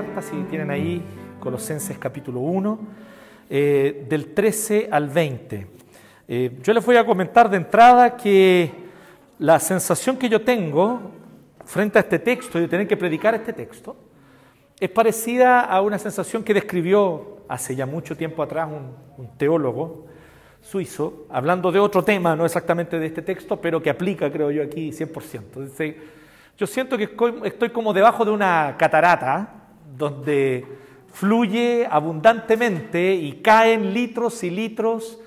[0.00, 1.02] la Biblia abierta, si tienen ahí
[1.38, 2.78] Colosenses capítulo 1,
[3.50, 5.66] eh, del 13 al 20.
[6.26, 8.70] Eh, yo les voy a comentar de entrada que
[9.38, 11.12] la sensación que yo tengo
[11.64, 13.96] frente a este texto y de tener que predicar este texto
[14.78, 20.06] es parecida a una sensación que describió hace ya mucho tiempo atrás un, un teólogo
[20.62, 24.62] suizo, hablando de otro tema, no exactamente de este texto, pero que aplica, creo yo,
[24.62, 25.64] aquí 100%.
[25.64, 25.96] Dice,
[26.56, 27.10] yo siento que
[27.44, 29.59] estoy como debajo de una catarata
[29.96, 30.66] donde
[31.12, 35.18] fluye abundantemente y caen litros y litros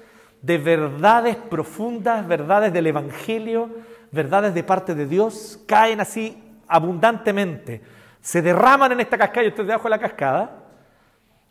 [0.42, 3.70] de verdades profundas, verdades del Evangelio,
[4.12, 7.82] verdades de parte de Dios, caen así abundantemente,
[8.22, 10.64] se derraman en esta cascada, yo estoy debajo de la cascada,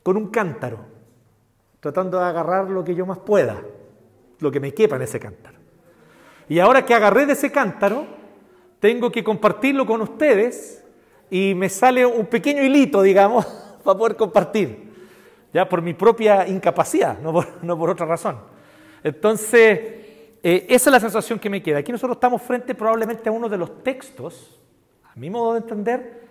[0.03, 0.79] con un cántaro,
[1.81, 3.61] tratando de agarrar lo que yo más pueda,
[4.41, 5.59] lo que me quepa en ese cántaro.
[6.49, 8.07] Y ahora que agarré de ese cántaro,
[8.81, 10.82] tengo que compartirlo con ustedes
[11.33, 13.47] y me sale un pequeño hilito, digamos,
[13.85, 14.93] para poder compartir,
[15.51, 17.33] ya por mi propia incapacidad, no
[17.79, 18.39] por, otra razón.
[19.03, 19.81] Entonces,
[20.43, 21.79] eh, esa es la sensación que me queda.
[21.79, 24.61] Aquí nosotros estamos frente probablemente a uno de los textos,
[25.05, 26.29] a mi modo de entender,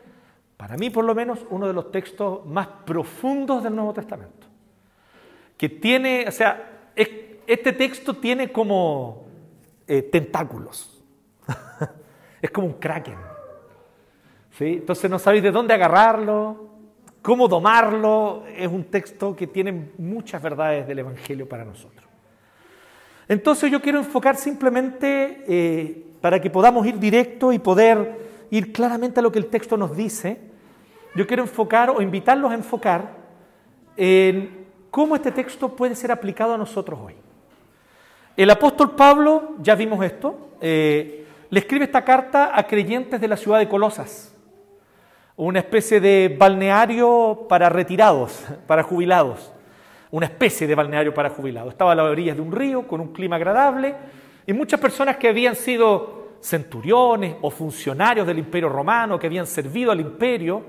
[0.55, 4.45] para mí por lo menos, uno de los textos más profundos del Nuevo Testamento.
[5.57, 9.25] Que tiene, o sea, este texto tiene como
[9.87, 11.03] eh, tentáculos.
[12.43, 13.30] Es como un kraken.
[14.59, 16.69] Entonces no sabéis de dónde agarrarlo,
[17.21, 18.43] cómo domarlo.
[18.55, 22.05] Es un texto que tiene muchas verdades del Evangelio para nosotros.
[23.27, 29.19] Entonces yo quiero enfocar simplemente eh, para que podamos ir directo y poder ir claramente
[29.19, 30.39] a lo que el texto nos dice.
[31.15, 33.21] Yo quiero enfocar o invitarlos a enfocar
[33.95, 37.15] en cómo este texto puede ser aplicado a nosotros hoy.
[38.37, 43.37] El apóstol Pablo, ya vimos esto, eh, le escribe esta carta a creyentes de la
[43.37, 44.30] ciudad de Colosas,
[45.47, 49.51] una especie de balneario para retirados, para jubilados,
[50.11, 51.71] una especie de balneario para jubilados.
[51.71, 53.95] Estaba a las orillas de un río con un clima agradable
[54.45, 59.91] y muchas personas que habían sido centuriones o funcionarios del imperio romano, que habían servido
[59.91, 60.61] al imperio,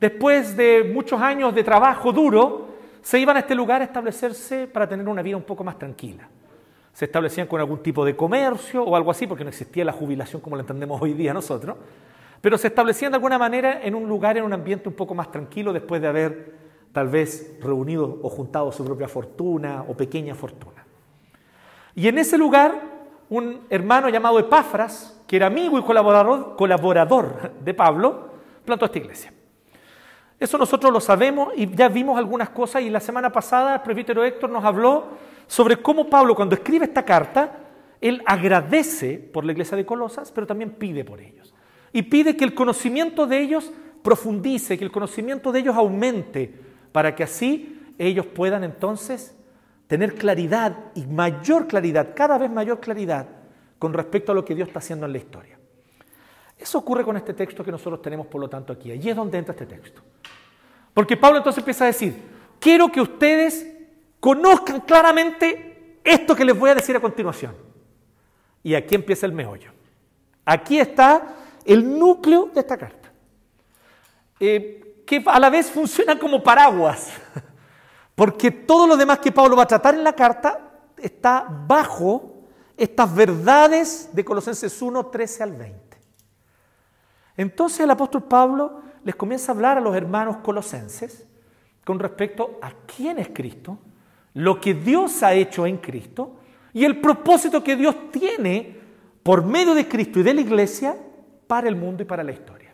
[0.00, 2.68] después de muchos años de trabajo duro,
[3.02, 6.26] se iban a este lugar a establecerse para tener una vida un poco más tranquila
[6.92, 10.42] se establecían con algún tipo de comercio o algo así, porque no existía la jubilación
[10.42, 11.76] como la entendemos hoy día nosotros,
[12.40, 15.30] pero se establecían de alguna manera en un lugar, en un ambiente un poco más
[15.30, 16.54] tranquilo después de haber
[16.92, 20.84] tal vez reunido o juntado su propia fortuna o pequeña fortuna.
[21.94, 22.80] Y en ese lugar,
[23.28, 28.30] un hermano llamado Epafras, que era amigo y colaborador, colaborador de Pablo,
[28.64, 29.32] plantó esta iglesia.
[30.38, 34.24] Eso nosotros lo sabemos y ya vimos algunas cosas y la semana pasada el presbítero
[34.24, 35.04] Héctor nos habló
[35.46, 37.58] sobre cómo Pablo cuando escribe esta carta,
[38.00, 41.52] él agradece por la iglesia de Colosas, pero también pide por ellos.
[41.92, 46.52] Y pide que el conocimiento de ellos profundice, que el conocimiento de ellos aumente,
[46.92, 49.34] para que así ellos puedan entonces
[49.86, 53.26] tener claridad y mayor claridad, cada vez mayor claridad
[53.78, 55.58] con respecto a lo que Dios está haciendo en la historia.
[56.56, 58.92] Eso ocurre con este texto que nosotros tenemos, por lo tanto, aquí.
[58.92, 60.02] Allí es donde entra este texto.
[60.92, 62.14] Porque Pablo entonces empieza a decir,
[62.58, 63.66] quiero que ustedes
[64.20, 67.54] conozcan claramente esto que les voy a decir a continuación.
[68.62, 69.72] Y aquí empieza el meollo.
[70.44, 73.12] Aquí está el núcleo de esta carta,
[74.38, 77.10] eh, que a la vez funciona como paraguas,
[78.14, 82.44] porque todo lo demás que Pablo va a tratar en la carta está bajo
[82.76, 85.96] estas verdades de Colosenses 1, 13 al 20.
[87.36, 91.26] Entonces el apóstol Pablo les comienza a hablar a los hermanos colosenses
[91.84, 93.78] con respecto a quién es Cristo,
[94.34, 96.36] lo que Dios ha hecho en Cristo
[96.72, 98.78] y el propósito que Dios tiene
[99.22, 100.96] por medio de Cristo y de la iglesia
[101.50, 102.72] para el mundo y para la historia.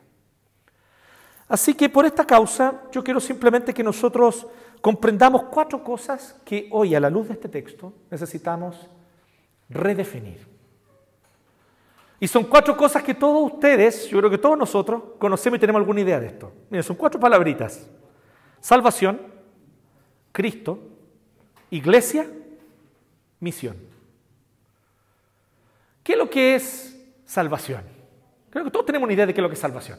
[1.48, 4.46] Así que por esta causa yo quiero simplemente que nosotros
[4.82, 8.76] comprendamos cuatro cosas que hoy a la luz de este texto necesitamos
[9.70, 10.46] redefinir.
[12.20, 15.80] Y son cuatro cosas que todos ustedes, yo creo que todos nosotros, conocemos y tenemos
[15.80, 16.52] alguna idea de esto.
[16.68, 17.88] Miren, son cuatro palabritas.
[18.60, 19.18] Salvación,
[20.32, 20.78] Cristo,
[21.70, 22.28] Iglesia,
[23.40, 23.78] misión.
[26.02, 26.94] ¿Qué es lo que es
[27.24, 27.95] salvación?
[28.56, 29.98] Creo que todos tenemos una idea de qué es lo que es salvación.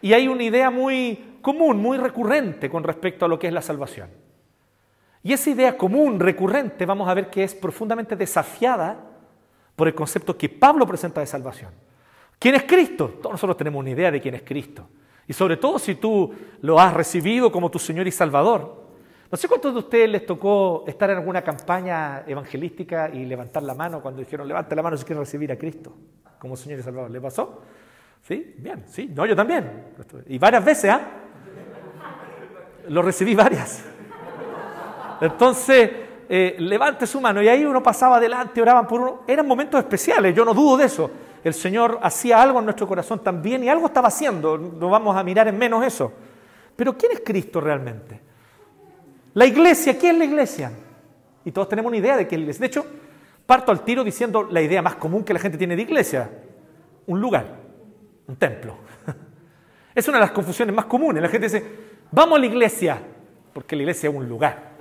[0.00, 3.62] Y hay una idea muy común, muy recurrente con respecto a lo que es la
[3.62, 4.10] salvación.
[5.24, 8.96] Y esa idea común, recurrente, vamos a ver que es profundamente desafiada
[9.74, 11.72] por el concepto que Pablo presenta de salvación.
[12.38, 13.18] ¿Quién es Cristo?
[13.20, 14.88] Todos nosotros tenemos una idea de quién es Cristo.
[15.26, 18.83] Y sobre todo si tú lo has recibido como tu Señor y Salvador.
[19.34, 23.74] No sé cuántos de ustedes les tocó estar en alguna campaña evangelística y levantar la
[23.74, 25.92] mano cuando dijeron, levante la mano si quiere recibir a Cristo
[26.38, 27.10] como Señor y Salvador.
[27.10, 27.62] ¿Le pasó?
[28.22, 28.54] ¿Sí?
[28.58, 29.86] Bien, sí, no, yo también.
[30.28, 31.00] Y varias veces, ¿ah?
[32.86, 33.82] Lo recibí varias.
[35.20, 35.90] Entonces,
[36.28, 39.22] eh, levante su mano y ahí uno pasaba adelante, oraban por uno.
[39.26, 41.10] Eran momentos especiales, yo no dudo de eso.
[41.42, 44.56] El Señor hacía algo en nuestro corazón también y algo estaba haciendo.
[44.56, 46.12] No vamos a mirar en menos eso.
[46.76, 48.23] Pero ¿quién es Cristo realmente?
[49.34, 50.72] La iglesia, ¿qué es la iglesia?
[51.44, 52.60] Y todos tenemos una idea de qué es la iglesia.
[52.60, 52.86] De hecho,
[53.46, 56.30] parto al tiro diciendo la idea más común que la gente tiene de iglesia.
[57.06, 57.46] Un lugar,
[58.26, 58.78] un templo.
[59.94, 61.22] Es una de las confusiones más comunes.
[61.22, 61.64] La gente dice,
[62.10, 62.98] vamos a la iglesia,
[63.52, 64.72] porque la iglesia es un lugar.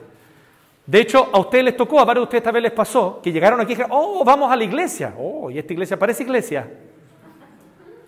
[0.88, 3.32] De hecho, a ustedes les tocó, a varios de ustedes esta vez les pasó, que
[3.32, 5.14] llegaron aquí y dijeron, oh, vamos a la iglesia.
[5.20, 6.68] Oh, y esta iglesia parece iglesia.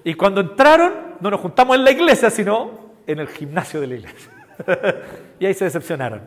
[0.03, 2.71] Y cuando entraron, no nos juntamos en la iglesia, sino
[3.05, 4.31] en el gimnasio de la iglesia.
[5.39, 6.21] y ahí se decepcionaron.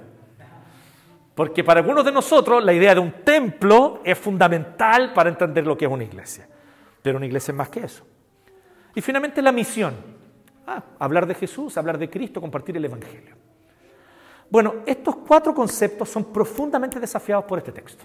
[1.34, 5.78] Porque para algunos de nosotros la idea de un templo es fundamental para entender lo
[5.78, 6.48] que es una iglesia.
[7.00, 8.04] Pero una iglesia es más que eso.
[8.94, 9.94] Y finalmente la misión.
[10.66, 13.36] Ah, hablar de Jesús, hablar de Cristo, compartir el Evangelio.
[14.50, 18.04] Bueno, estos cuatro conceptos son profundamente desafiados por este texto.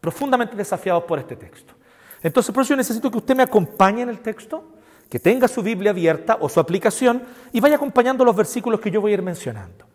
[0.00, 1.74] Profundamente desafiados por este texto.
[2.22, 4.72] Entonces, por eso yo necesito que usted me acompañe en el texto,
[5.08, 7.22] que tenga su Biblia abierta o su aplicación
[7.52, 9.86] y vaya acompañando los versículos que yo voy a ir mencionando.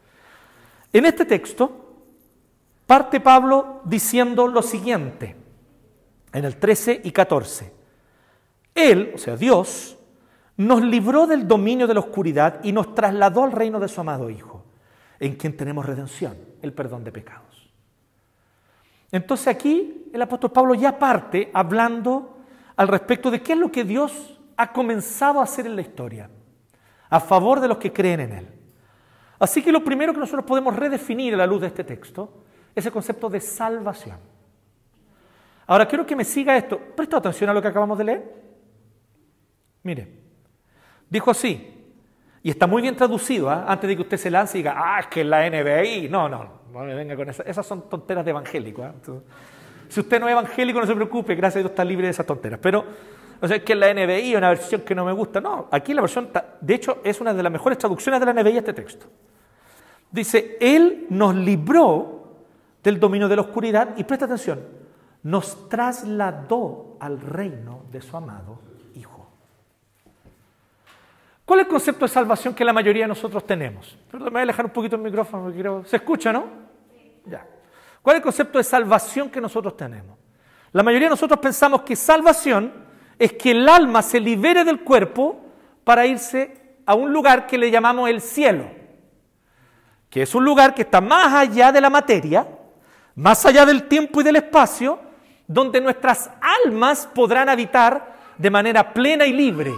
[0.94, 1.96] En este texto
[2.86, 5.36] parte Pablo diciendo lo siguiente,
[6.34, 7.74] en el 13 y 14.
[8.76, 9.98] Él, o sea, Dios,
[10.58, 14.30] nos libró del dominio de la oscuridad y nos trasladó al reino de su amado
[14.30, 14.64] Hijo
[15.20, 17.72] en quien tenemos redención, el perdón de pecados.
[19.12, 22.38] Entonces aquí el apóstol Pablo ya parte hablando
[22.76, 26.30] al respecto de qué es lo que Dios ha comenzado a hacer en la historia,
[27.10, 28.48] a favor de los que creen en Él.
[29.40, 32.44] Así que lo primero que nosotros podemos redefinir a la luz de este texto
[32.76, 34.18] es el concepto de salvación.
[35.68, 36.80] Ahora quiero que me siga esto.
[36.96, 38.36] Presta atención a lo que acabamos de leer.
[39.84, 40.08] Mire,
[41.10, 41.82] dijo así,
[42.44, 43.66] y está muy bien traducido, ¿ah?
[43.68, 46.10] antes de que usted se lance y diga, ah, es que la NBI.
[46.10, 47.44] No, no, no me venga con eso.
[47.44, 48.84] Esas son tonteras de evangélico.
[48.84, 48.94] ¿ah?
[49.88, 52.26] si usted no es evangélico, no se preocupe, gracias a Dios está libre de esas
[52.26, 52.60] tonteras.
[52.62, 52.86] Pero,
[53.42, 55.42] o sea, es que la NBI es una versión que no me gusta.
[55.42, 56.30] No, aquí la versión,
[56.62, 59.08] de hecho, es una de las mejores traducciones de la NBI este texto.
[60.12, 62.36] Dice, Él nos libró
[62.84, 64.60] del dominio de la oscuridad y presta atención,
[65.24, 68.72] nos trasladó al reino de su amado
[71.52, 73.98] ¿Cuál es el concepto de salvación que la mayoría de nosotros tenemos?
[74.10, 75.84] Perdón, me voy a alejar un poquito el micrófono, creo...
[75.84, 76.46] ¿se escucha, no?
[77.26, 77.46] Ya.
[78.02, 80.18] ¿Cuál es el concepto de salvación que nosotros tenemos?
[80.72, 82.72] La mayoría de nosotros pensamos que salvación
[83.22, 85.40] es que el alma se libere del cuerpo
[85.84, 88.66] para irse a un lugar que le llamamos el cielo,
[90.10, 92.48] que es un lugar que está más allá de la materia,
[93.14, 95.00] más allá del tiempo y del espacio,
[95.46, 96.32] donde nuestras
[96.66, 99.72] almas podrán habitar de manera plena y libre.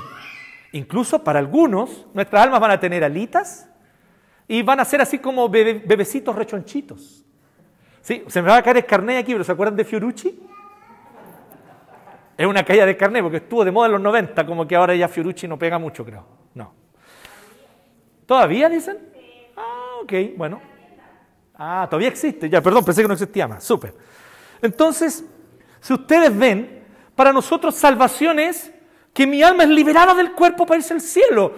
[0.72, 3.68] Incluso para algunos, nuestras almas van a tener alitas
[4.48, 7.26] y van a ser así como bebecitos rechonchitos.
[8.00, 10.53] Sí, se me va a caer el aquí, pero ¿se acuerdan de Fiorucci?
[12.38, 14.96] Es una caída de carnet porque estuvo de moda en los 90, como que ahora
[14.96, 16.26] ya Fiorucci no pega mucho, creo.
[16.54, 16.74] No.
[18.26, 18.98] ¿Todavía dicen?
[19.56, 20.62] Ah, ok, bueno.
[21.56, 22.50] Ah, todavía existe.
[22.50, 23.64] Ya, perdón, pensé que no existía más.
[23.64, 23.94] Súper.
[24.62, 25.24] Entonces,
[25.80, 26.84] si ustedes ven,
[27.16, 28.72] para nosotros salvación es
[29.14, 31.54] que mi alma es liberada del cuerpo para irse al cielo.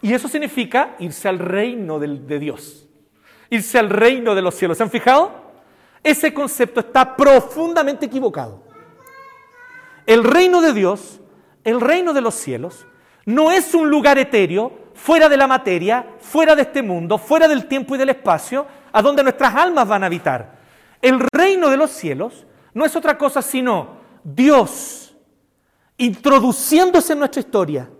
[0.00, 2.86] Y eso significa irse al reino de, Dios,
[3.50, 4.76] irse al reino de los cielos.
[4.76, 5.32] ¿Se han fijado?
[6.02, 8.67] Ese concepto está profundamente equivocado.
[10.08, 11.20] El reino de Dios,
[11.64, 12.86] el reino de los cielos,
[13.26, 17.66] no es un lugar etéreo, fuera de la materia, fuera de este mundo, fuera del
[17.66, 20.60] tiempo y del espacio, a donde nuestras almas van a habitar.
[21.02, 25.14] El reino de los cielos no es otra cosa sino Dios
[25.98, 27.90] introduciéndose en nuestra historia,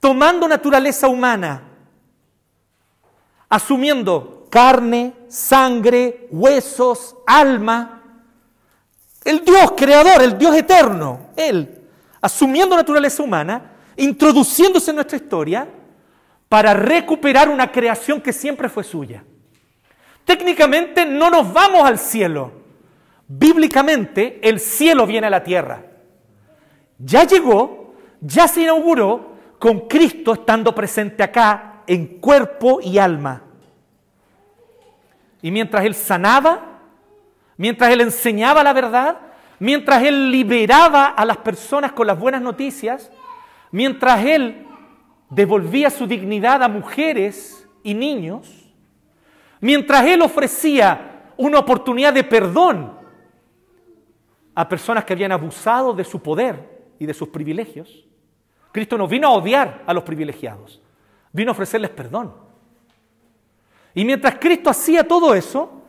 [0.00, 1.68] tomando naturaleza humana,
[3.48, 7.99] asumiendo carne, sangre, huesos, alma.
[9.24, 11.82] El Dios creador, el Dios eterno, Él,
[12.20, 15.68] asumiendo naturaleza humana, introduciéndose en nuestra historia
[16.48, 19.24] para recuperar una creación que siempre fue suya.
[20.24, 22.52] Técnicamente no nos vamos al cielo.
[23.28, 25.90] Bíblicamente el cielo viene a la tierra
[27.02, 33.42] ya llegó, ya se inauguró con Cristo estando presente acá en cuerpo y alma.
[35.42, 36.69] Y mientras Él sanaba,
[37.60, 39.18] mientras Él enseñaba la verdad,
[39.58, 43.12] mientras Él liberaba a las personas con las buenas noticias,
[43.70, 44.66] mientras Él
[45.28, 48.72] devolvía su dignidad a mujeres y niños,
[49.60, 52.98] mientras Él ofrecía una oportunidad de perdón
[54.54, 58.06] a personas que habían abusado de su poder, y de sus privilegios,
[58.72, 60.80] Cristo no vino a odiar a los privilegiados,
[61.30, 62.32] vino a ofrecerles perdón.
[63.94, 65.82] Y mientras Cristo hacía todo eso,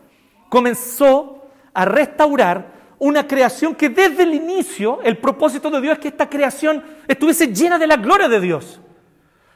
[0.50, 1.41] comenzó
[1.74, 6.30] a restaurar una creación que desde el inicio el propósito de Dios es que esta
[6.30, 8.80] creación estuviese llena de la gloria de Dios.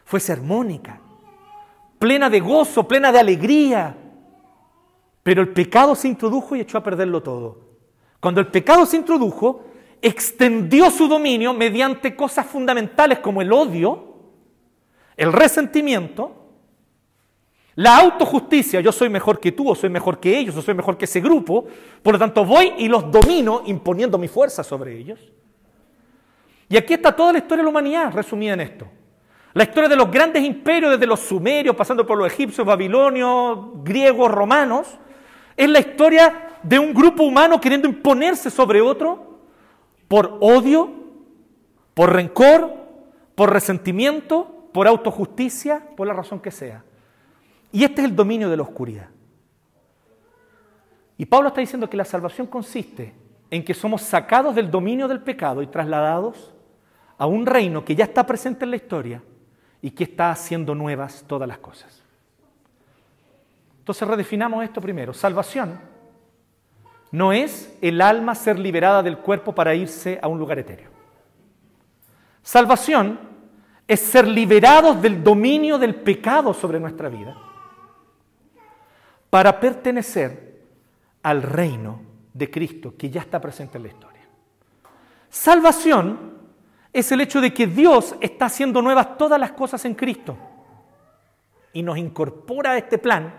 [0.04, 1.00] Fuese armónica,
[2.00, 3.96] plena de gozo, plena de alegría.
[5.22, 7.60] Pero el pecado se introdujo y echó a perderlo todo.
[8.20, 9.66] Cuando el pecado se introdujo,
[10.02, 14.16] extendió su dominio mediante cosas fundamentales como el odio,
[15.18, 16.45] el resentimiento,
[17.76, 20.98] la autojusticia, yo soy mejor que tú, o soy mejor que ellos, o soy mejor
[20.98, 21.66] que ese grupo,
[22.02, 25.20] por lo tanto voy y los domino imponiendo mi fuerza sobre ellos.
[26.70, 28.88] Y aquí está toda la historia de la humanidad resumida en esto.
[29.54, 34.32] La historia de los grandes imperios, desde los sumerios, pasando por los egipcios, babilonios, griegos,
[34.32, 34.88] romanos,
[35.56, 39.40] es la historia de un grupo humano queriendo imponerse sobre otro
[40.08, 40.92] por odio,
[41.94, 42.74] por rencor,
[43.36, 46.84] por resentimiento, por autojusticia, por la razón que sea.
[47.76, 49.10] Y este es el dominio de la oscuridad.
[51.18, 53.14] Y Pablo está diciendo que la salvación consiste
[53.52, 56.54] en que somos sacados del dominio del pecado y trasladados
[57.18, 59.22] a un reino que ya está presente en la historia
[59.82, 62.02] y que está haciendo nuevas todas las cosas.
[63.80, 65.14] Entonces redefinamos esto primero.
[65.14, 65.78] Salvación
[67.12, 70.92] no es el alma ser liberada del cuerpo para irse a un lugar etéreo.
[72.42, 73.20] Salvación
[73.86, 77.36] es ser liberados del dominio del pecado sobre nuestra vida
[79.36, 80.62] para pertenecer
[81.22, 82.00] al reino
[82.34, 84.22] de Cristo que ya está presente en la historia.
[85.30, 86.38] Salvación
[86.94, 90.38] es el hecho de que Dios está haciendo nuevas todas las cosas en Cristo
[91.74, 93.34] y nos incorpora a este plan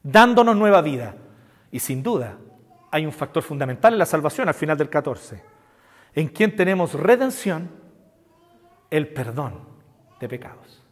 [0.00, 1.16] dándonos nueva vida.
[1.72, 2.38] Y sin duda
[2.92, 5.42] hay un factor fundamental en la salvación al final del 14,
[6.14, 7.68] en quien tenemos redención,
[8.90, 9.58] el perdón
[10.20, 10.84] de pecados.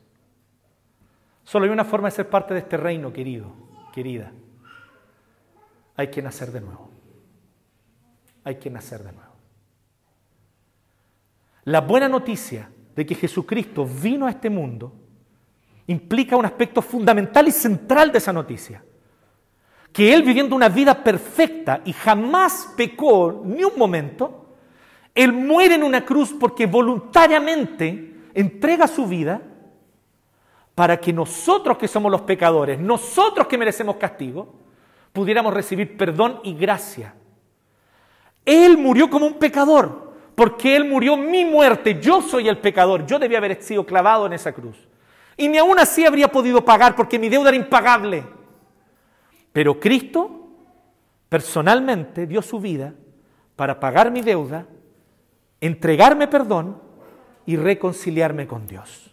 [1.45, 3.68] Solo hay una forma de ser parte de este reino, querido,
[3.99, 4.31] querida.
[5.97, 6.89] Hay que nacer de nuevo.
[8.45, 9.33] Hay que nacer de nuevo.
[11.65, 14.93] La buena noticia de que Jesucristo vino a este mundo
[15.89, 18.85] implica un aspecto fundamental y central de esa noticia.
[19.93, 24.55] Que Él viviendo una vida perfecta y jamás pecó ni un momento,
[25.13, 29.43] Él muere en una cruz porque voluntariamente entrega su vida
[30.79, 34.55] para que nosotros que somos los pecadores, nosotros que merecemos castigo,
[35.13, 37.17] pudiéramos recibir perdón y gracia.
[38.45, 43.19] Él murió como un pecador, porque Él murió mi muerte, yo soy el pecador, yo
[43.19, 44.77] debía haber sido clavado en esa cruz.
[45.37, 48.23] Y ni aún así habría podido pagar porque mi deuda era impagable.
[49.53, 50.47] Pero Cristo
[51.29, 52.95] personalmente dio su vida
[53.57, 54.65] para pagar mi deuda,
[55.61, 56.81] entregarme perdón
[57.47, 59.09] y reconciliarme con Dios.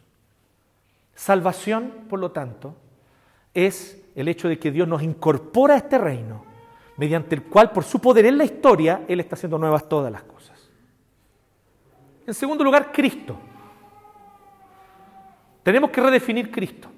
[1.16, 2.76] Salvación, por lo tanto,
[3.54, 6.46] es el hecho de que Dios nos incorpora a este reino,
[6.98, 10.24] mediante el cual, por su poder en la historia, Él está haciendo nuevas todas las
[10.24, 10.70] cosas.
[12.28, 13.38] En segundo lugar, Cristo.
[15.64, 16.90] Tenemos que redefinir Cristo.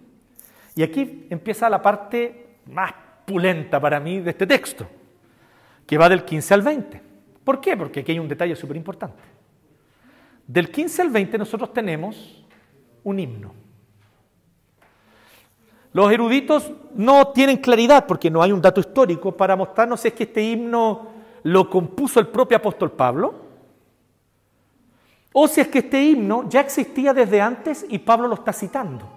[0.76, 2.94] Y aquí empieza la parte más
[3.26, 4.88] pulenta para mí de este texto,
[5.86, 7.02] que va del 15 al 20.
[7.44, 7.78] ¿Por qué?
[7.78, 9.24] Porque aquí hay un detalle súper importante.
[10.46, 12.46] Del 15 al 20 nosotros tenemos
[13.04, 13.67] un himno.
[15.98, 20.14] Los eruditos no tienen claridad porque no hay un dato histórico para mostrarnos si es
[20.14, 21.08] que este himno
[21.42, 23.34] lo compuso el propio apóstol Pablo
[25.34, 29.10] o si es que este himno ya existía desde antes y Pablo lo está citando.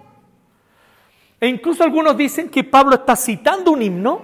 [1.39, 4.19] E incluso algunos dicen que Pablo está citando un himno,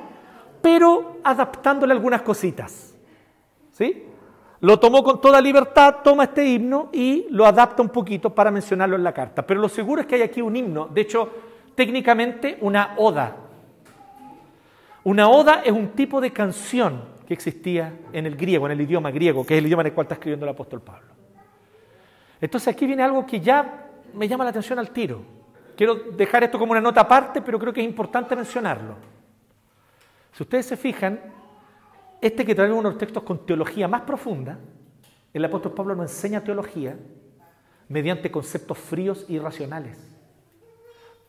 [0.60, 2.96] pero adaptándole algunas cositas.
[3.72, 4.04] ¿Sí?
[4.62, 8.96] Lo tomó con toda libertad, toma este himno y lo adapta un poquito para mencionarlo
[8.96, 9.46] en la carta.
[9.46, 11.30] Pero lo seguro es que hay aquí un himno, de hecho,
[11.77, 13.36] técnicamente una oda.
[15.03, 19.12] Una oda es un tipo de canción que existía en el griego, en el idioma
[19.12, 21.13] griego, que es el idioma en el cual está escribiendo el apóstol Pablo.
[22.41, 25.22] Entonces aquí viene algo que ya me llama la atención al tiro.
[25.75, 28.96] Quiero dejar esto como una nota aparte, pero creo que es importante mencionarlo.
[30.34, 31.19] Si ustedes se fijan,
[32.19, 34.57] este que trae unos textos con teología más profunda,
[35.31, 36.98] el apóstol Pablo nos enseña teología
[37.88, 40.17] mediante conceptos fríos y racionales.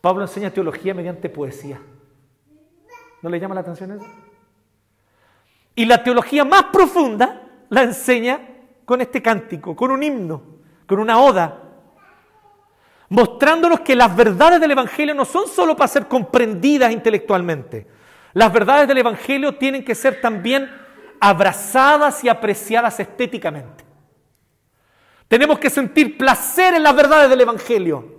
[0.01, 1.81] Pablo enseña teología mediante poesía.
[3.23, 4.07] ¿No le llama la atención eso?
[5.75, 8.41] Y la teología más profunda la enseña
[8.85, 11.63] con este cántico, con un himno con una oda,
[13.11, 17.87] mostrándonos que las verdades del Evangelio no son solo para ser comprendidas intelectualmente.
[18.33, 20.71] Las verdades del Evangelio tienen que ser también
[21.21, 23.85] abrazadas y apreciadas estéticamente.
[25.29, 28.18] Tenemos que sentir placer en las verdades del Evangelio.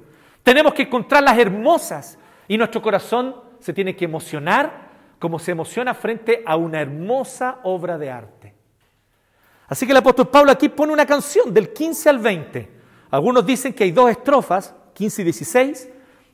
[0.50, 4.90] Tenemos que encontrarlas hermosas y nuestro corazón se tiene que emocionar
[5.20, 8.56] como se emociona frente a una hermosa obra de arte.
[9.68, 12.70] Así que el apóstol Pablo aquí pone una canción del 15 al 20.
[13.12, 15.90] Algunos dicen que hay dos estrofas, 15 y 16,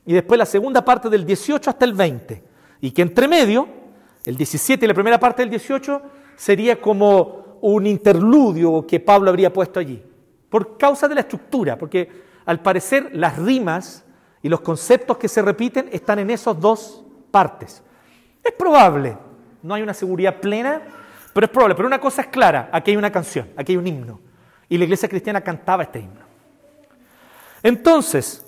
[0.06, 2.42] y después la segunda parte del 18 hasta el 20.
[2.80, 3.68] Y que entre medio,
[4.24, 6.02] el 17 y la primera parte del 18,
[6.36, 10.02] sería como un interludio que Pablo habría puesto allí.
[10.48, 14.04] Por causa de la estructura, porque al parecer las rimas
[14.46, 17.82] y los conceptos que se repiten están en esas dos partes.
[18.44, 19.18] Es probable,
[19.60, 20.82] no hay una seguridad plena,
[21.34, 21.74] pero es probable.
[21.74, 24.20] Pero una cosa es clara, aquí hay una canción, aquí hay un himno.
[24.68, 26.20] Y la iglesia cristiana cantaba este himno.
[27.60, 28.46] Entonces,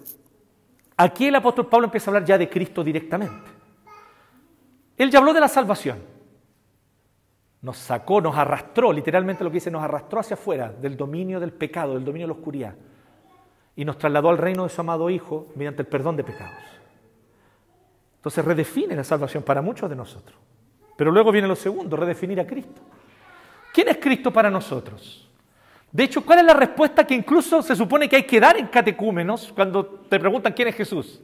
[0.97, 3.51] aquí el apóstol Pablo empieza a hablar ya de Cristo directamente.
[4.97, 5.99] Él ya habló de la salvación.
[7.61, 11.53] Nos sacó, nos arrastró, literalmente lo que dice, nos arrastró hacia afuera del dominio del
[11.53, 12.75] pecado, del dominio de la oscuridad.
[13.79, 16.65] Y nos trasladó al reino de su amado Hijo mediante el perdón de pecados.
[18.17, 20.37] Entonces redefine la salvación para muchos de nosotros.
[20.97, 22.83] Pero luego viene lo segundo, redefinir a Cristo.
[23.73, 25.31] ¿Quién es Cristo para nosotros?
[25.93, 28.67] De hecho, ¿cuál es la respuesta que incluso se supone que hay que dar en
[28.67, 31.21] catecúmenos cuando te preguntan quién es Jesús?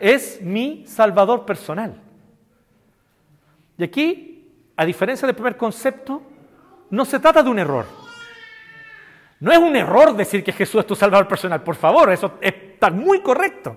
[0.00, 2.00] Es mi Salvador personal.
[3.76, 6.22] Y aquí, a diferencia del primer concepto,
[6.88, 8.03] no se trata de un error.
[9.44, 12.88] No es un error decir que Jesús es tu Salvador personal, por favor, eso está
[12.88, 13.76] muy correcto.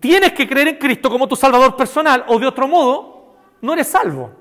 [0.00, 3.86] Tienes que creer en Cristo como tu Salvador personal o de otro modo no eres
[3.86, 4.32] salvo.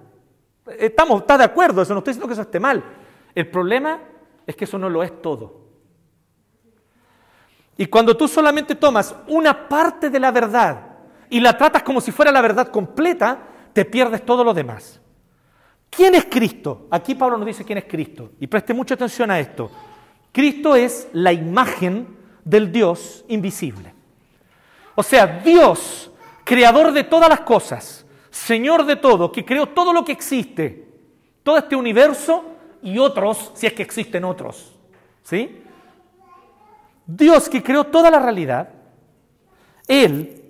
[0.80, 2.84] Estamos, está de acuerdo, eso no estoy diciendo que eso esté mal.
[3.36, 4.00] El problema
[4.48, 5.68] es que eso no lo es todo.
[7.78, 10.82] Y cuando tú solamente tomas una parte de la verdad
[11.30, 13.38] y la tratas como si fuera la verdad completa,
[13.72, 15.00] te pierdes todo lo demás.
[15.92, 16.88] ¿Quién es Cristo?
[16.90, 18.32] Aquí Pablo nos dice quién es Cristo.
[18.40, 19.70] Y preste mucha atención a esto.
[20.32, 23.94] Cristo es la imagen del Dios invisible.
[24.96, 26.12] O sea, Dios,
[26.44, 30.88] creador de todas las cosas, Señor de todo, que creó todo lo que existe,
[31.44, 32.46] todo este universo
[32.82, 34.78] y otros, si es que existen otros.
[35.24, 35.62] ¿Sí?
[37.06, 38.70] Dios que creó toda la realidad,
[39.88, 40.42] Él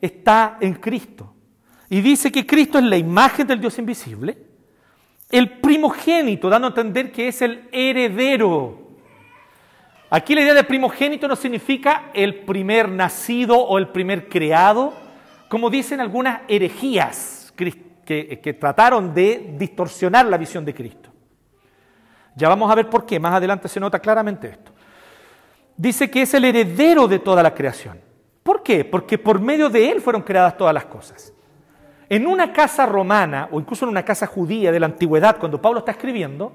[0.00, 1.34] está en Cristo.
[1.88, 4.49] Y dice que Cristo es la imagen del Dios invisible,
[5.30, 8.80] el primogénito, dando a entender que es el heredero
[10.12, 14.92] Aquí la idea de primogénito no significa el primer nacido o el primer creado,
[15.48, 21.10] como dicen algunas herejías que, trataron de distorsionar la visión de Cristo.
[22.34, 24.72] Ya vamos a ver por qué, más adelante se nota claramente esto.
[25.76, 28.00] Dice que es el heredero de toda la creación.
[28.42, 28.84] ¿Por qué?
[28.84, 31.32] Porque por medio de él fueron creadas todas las cosas.
[32.10, 35.78] En una casa romana o incluso en una casa judía de la antigüedad, cuando Pablo
[35.78, 36.52] está escribiendo,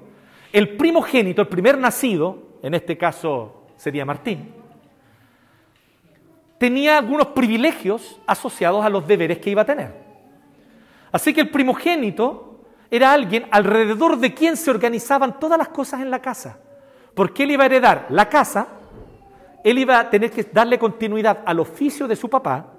[0.52, 4.52] el primogénito, el primer nacido, en este caso sería Martín,
[6.58, 9.94] tenía algunos privilegios asociados a los deberes que iba a tener.
[11.10, 16.10] Así que el primogénito era alguien alrededor de quien se organizaban todas las cosas en
[16.10, 16.58] la casa.
[17.14, 18.68] Porque él iba a heredar la casa,
[19.64, 22.74] él iba a tener que darle continuidad al oficio de su papá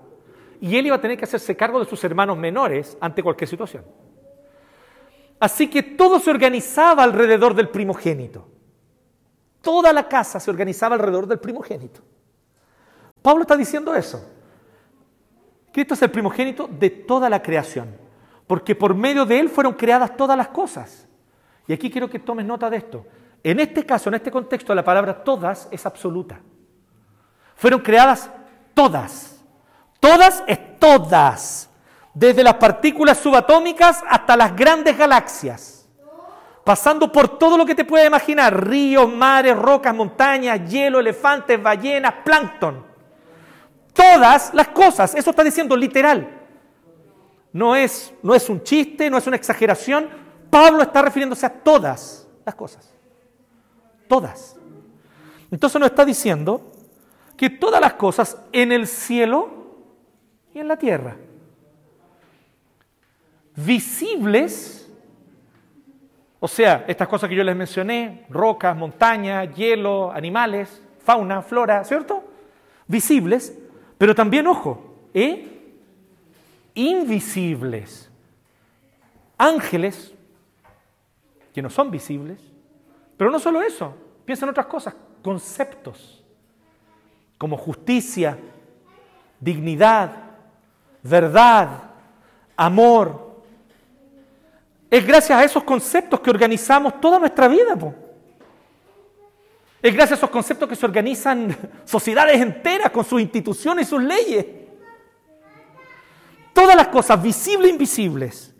[0.59, 3.83] y él iba a tener que hacerse cargo de sus hermanos menores ante cualquier situación.
[5.39, 8.47] Así que todo se organizaba alrededor del primogénito.
[9.61, 12.01] Toda la casa se organizaba alrededor del primogénito.
[13.21, 14.25] Pablo está diciendo eso.
[15.71, 17.95] Cristo es el primogénito de toda la creación,
[18.47, 21.07] porque por medio de él fueron creadas todas las cosas.
[21.67, 23.05] Y aquí quiero que tomes nota de esto.
[23.43, 26.39] En este caso, en este contexto, la palabra todas es absoluta.
[27.55, 28.31] Fueron creadas
[28.73, 29.36] todas.
[29.99, 31.69] Todas es todas.
[32.13, 35.77] Desde las partículas subatómicas hasta las grandes galaxias
[36.67, 42.15] pasando por todo lo que te puedes imaginar, ríos, mares, rocas, montañas, hielo, elefantes, ballenas,
[42.25, 42.85] plancton.
[43.93, 46.29] Todas las cosas, eso está diciendo literal.
[47.53, 50.09] No es, no es un chiste, no es una exageración.
[50.49, 52.93] Pablo está refiriéndose a todas las cosas.
[54.09, 54.57] Todas.
[55.49, 56.69] Entonces nos está diciendo
[57.37, 59.56] que todas las cosas en el cielo
[60.57, 61.15] y en la tierra,
[63.55, 64.77] visibles
[66.39, 72.23] o sea, estas cosas que yo les mencioné, rocas, montañas, hielo, animales, fauna, flora, ¿cierto?
[72.85, 73.57] Visibles,
[73.97, 75.73] pero también, ojo, ¿eh?
[76.75, 78.11] invisibles.
[79.37, 80.13] Ángeles,
[81.53, 82.39] que no son visibles,
[83.17, 86.23] pero no solo eso, piensa en otras cosas, conceptos,
[87.39, 88.37] como justicia,
[89.39, 90.26] dignidad,
[91.09, 91.69] verdad,
[92.55, 93.27] amor,
[94.89, 97.77] es gracias a esos conceptos que organizamos toda nuestra vida.
[99.81, 104.01] Es gracias a esos conceptos que se organizan sociedades enteras con sus instituciones y sus
[104.01, 104.45] leyes.
[106.53, 108.55] Todas las cosas visibles e invisibles,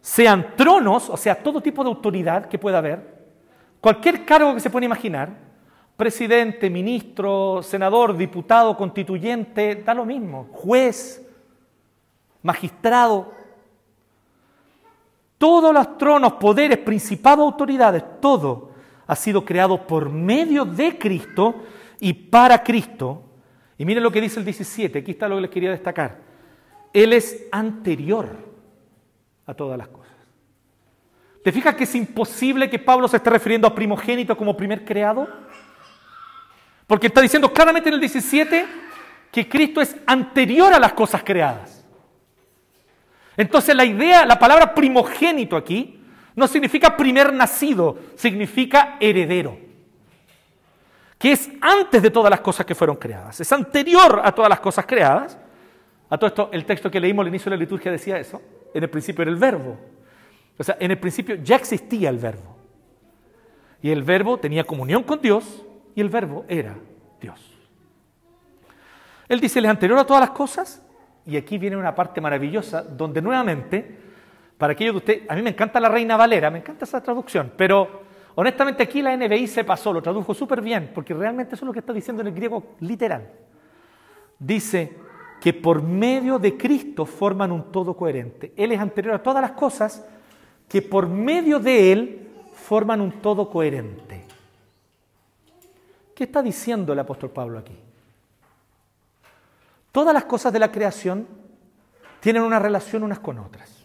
[0.00, 3.20] sean tronos, o sea, todo tipo de autoridad que pueda haber,
[3.80, 5.49] cualquier cargo que se pueda imaginar,
[6.00, 11.22] presidente, ministro, senador, diputado, constituyente, da lo mismo, juez,
[12.42, 13.30] magistrado,
[15.36, 18.70] todos los tronos, poderes, principados, autoridades, todo
[19.06, 21.64] ha sido creado por medio de Cristo
[22.00, 23.22] y para Cristo.
[23.76, 26.16] Y miren lo que dice el 17, aquí está lo que les quería destacar.
[26.94, 28.38] Él es anterior
[29.44, 30.14] a todas las cosas.
[31.44, 35.28] ¿Te fijas que es imposible que Pablo se esté refiriendo a primogénito como primer creado?
[36.90, 38.66] Porque está diciendo claramente en el 17
[39.30, 41.84] que Cristo es anterior a las cosas creadas.
[43.36, 46.02] Entonces la idea, la palabra primogénito aquí,
[46.34, 49.56] no significa primer nacido, significa heredero.
[51.16, 53.38] Que es antes de todas las cosas que fueron creadas.
[53.40, 55.38] Es anterior a todas las cosas creadas.
[56.08, 58.42] A todo esto, el texto que leímos al inicio de la liturgia decía eso.
[58.74, 59.78] En el principio era el verbo.
[60.58, 62.56] O sea, en el principio ya existía el verbo.
[63.80, 66.76] Y el verbo tenía comunión con Dios y el verbo era
[67.20, 67.40] Dios.
[69.28, 70.84] Él dice, él es anterior a todas las cosas.
[71.26, 74.10] Y aquí viene una parte maravillosa donde nuevamente
[74.60, 77.50] para aquellos de ustedes, a mí me encanta la Reina Valera, me encanta esa traducción,
[77.56, 78.02] pero
[78.34, 81.72] honestamente aquí la NBI se pasó, lo tradujo súper bien, porque realmente eso es lo
[81.72, 83.26] que está diciendo en el griego literal.
[84.38, 84.98] Dice
[85.40, 88.52] que por medio de Cristo forman un todo coherente.
[88.54, 90.06] Él es anterior a todas las cosas,
[90.68, 94.26] que por medio de Él forman un todo coherente.
[96.20, 97.74] ¿Qué está diciendo el apóstol Pablo aquí?
[99.90, 101.26] Todas las cosas de la creación
[102.20, 103.80] tienen una relación unas con otras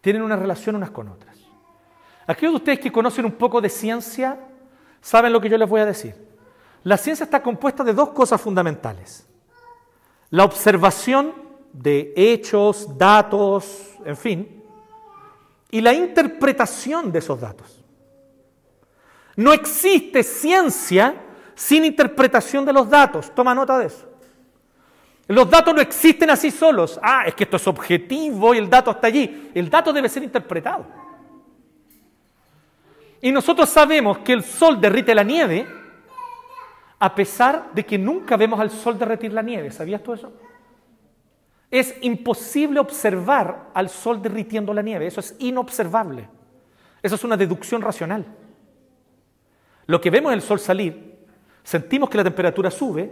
[0.00, 1.36] tienen una relación unas con otras.
[2.26, 4.38] Aquellos de ustedes que conocen un poco de ciencia
[5.02, 6.14] saben lo que yo les voy a decir.
[6.84, 9.26] La ciencia está compuesta de dos cosas fundamentales.
[10.30, 11.34] La observación
[11.70, 14.64] de hechos, datos, en fin,
[15.70, 17.79] y la interpretación de esos datos.
[19.40, 21.14] No existe ciencia
[21.54, 23.34] sin interpretación de los datos.
[23.34, 24.06] Toma nota de eso.
[25.28, 27.00] Los datos no existen así solos.
[27.02, 29.50] Ah, es que esto es objetivo y el dato está allí.
[29.54, 30.84] El dato debe ser interpretado.
[33.22, 35.66] Y nosotros sabemos que el sol derrite la nieve
[36.98, 39.70] a pesar de que nunca vemos al sol derretir la nieve.
[39.70, 40.34] ¿Sabías tú eso?
[41.70, 45.06] Es imposible observar al sol derritiendo la nieve.
[45.06, 46.28] Eso es inobservable.
[47.02, 48.26] Eso es una deducción racional.
[49.90, 51.18] Lo que vemos el sol salir,
[51.64, 53.10] sentimos que la temperatura sube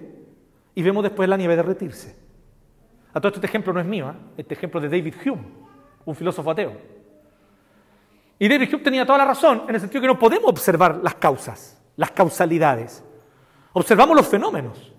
[0.76, 2.16] y vemos después la nieve derretirse.
[3.12, 4.14] A todo este ejemplo no es mío, ¿eh?
[4.36, 5.42] este ejemplo de David Hume,
[6.04, 6.80] un filósofo ateo.
[8.38, 11.16] Y David Hume tenía toda la razón en el sentido que no podemos observar las
[11.16, 13.02] causas, las causalidades.
[13.72, 14.94] Observamos los fenómenos,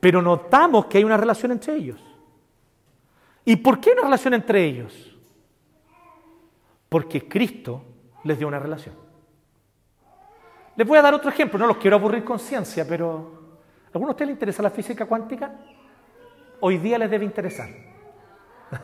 [0.00, 2.02] pero notamos que hay una relación entre ellos.
[3.44, 5.16] ¿Y por qué una relación entre ellos?
[6.88, 7.84] Porque Cristo
[8.24, 9.03] les dio una relación.
[10.76, 13.44] Les voy a dar otro ejemplo, no los quiero aburrir con ciencia, pero
[13.94, 15.52] ¿Alguno de ustedes le interesa la física cuántica?
[16.58, 17.68] Hoy día les debe interesar.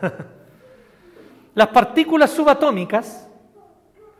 [1.54, 3.28] Las partículas subatómicas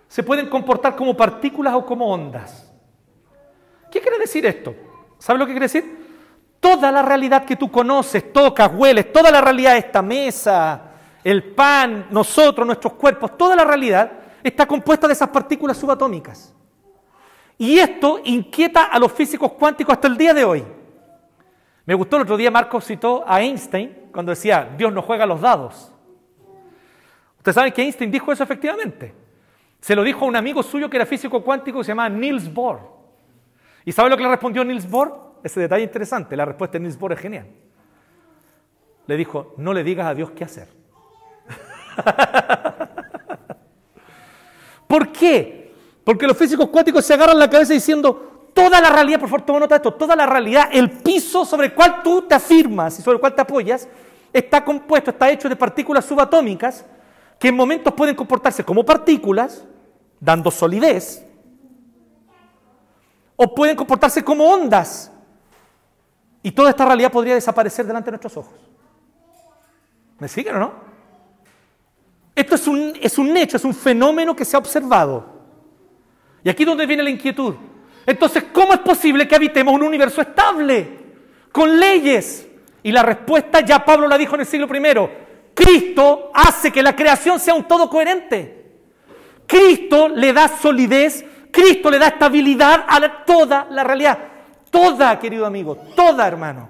[0.08, 2.68] se pueden comportar como partículas o como ondas.
[3.88, 4.74] ¿Qué quiere decir esto?
[5.18, 6.08] ¿Sabe lo que quiere decir?
[6.58, 10.90] Toda la realidad que tú conoces, tocas, hueles, toda la realidad de esta mesa,
[11.22, 14.10] el pan, nosotros, nuestros cuerpos, toda la realidad
[14.42, 16.52] está compuesta de esas partículas subatómicas.
[17.60, 20.64] Y esto inquieta a los físicos cuánticos hasta el día de hoy.
[21.84, 25.42] Me gustó el otro día, Marcos citó a Einstein cuando decía, Dios no juega los
[25.42, 25.92] dados.
[27.36, 29.14] Ustedes saben que Einstein dijo eso efectivamente.
[29.78, 32.50] Se lo dijo a un amigo suyo que era físico cuántico que se llamaba Niels
[32.50, 32.80] Bohr.
[33.84, 35.34] ¿Y sabe lo que le respondió Niels Bohr?
[35.44, 37.46] Ese detalle interesante, la respuesta de Niels Bohr es genial.
[39.06, 40.68] Le dijo, no le digas a Dios qué hacer.
[44.88, 45.59] ¿Por qué?
[46.04, 49.60] Porque los físicos cuánticos se agarran la cabeza diciendo, toda la realidad, por favor, toma
[49.60, 53.02] nota de esto, toda la realidad, el piso sobre el cual tú te afirmas y
[53.02, 53.88] sobre el cual te apoyas,
[54.32, 56.84] está compuesto, está hecho de partículas subatómicas
[57.38, 59.64] que en momentos pueden comportarse como partículas,
[60.18, 61.24] dando solidez,
[63.36, 65.10] o pueden comportarse como ondas.
[66.42, 68.58] Y toda esta realidad podría desaparecer delante de nuestros ojos.
[70.18, 70.72] ¿Me siguen o no?
[72.34, 75.39] Esto es un, es un hecho, es un fenómeno que se ha observado.
[76.42, 77.54] Y aquí es donde viene la inquietud.
[78.06, 80.98] Entonces, ¿cómo es posible que habitemos un universo estable,
[81.52, 82.48] con leyes?
[82.82, 85.08] Y la respuesta ya Pablo la dijo en el siglo I.
[85.54, 88.60] Cristo hace que la creación sea un todo coherente.
[89.46, 94.18] Cristo le da solidez, Cristo le da estabilidad a toda la realidad.
[94.70, 96.68] Toda, querido amigo, toda, hermano.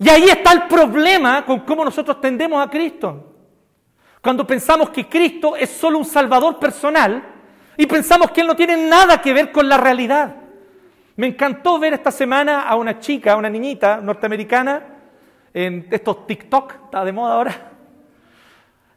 [0.00, 3.24] Y ahí está el problema con cómo nosotros tendemos a Cristo.
[4.20, 7.37] Cuando pensamos que Cristo es solo un salvador personal
[7.78, 10.34] y pensamos que Él no tiene nada que ver con la realidad.
[11.14, 14.82] Me encantó ver esta semana a una chica, a una niñita norteamericana,
[15.54, 17.72] en estos TikTok, está de moda ahora,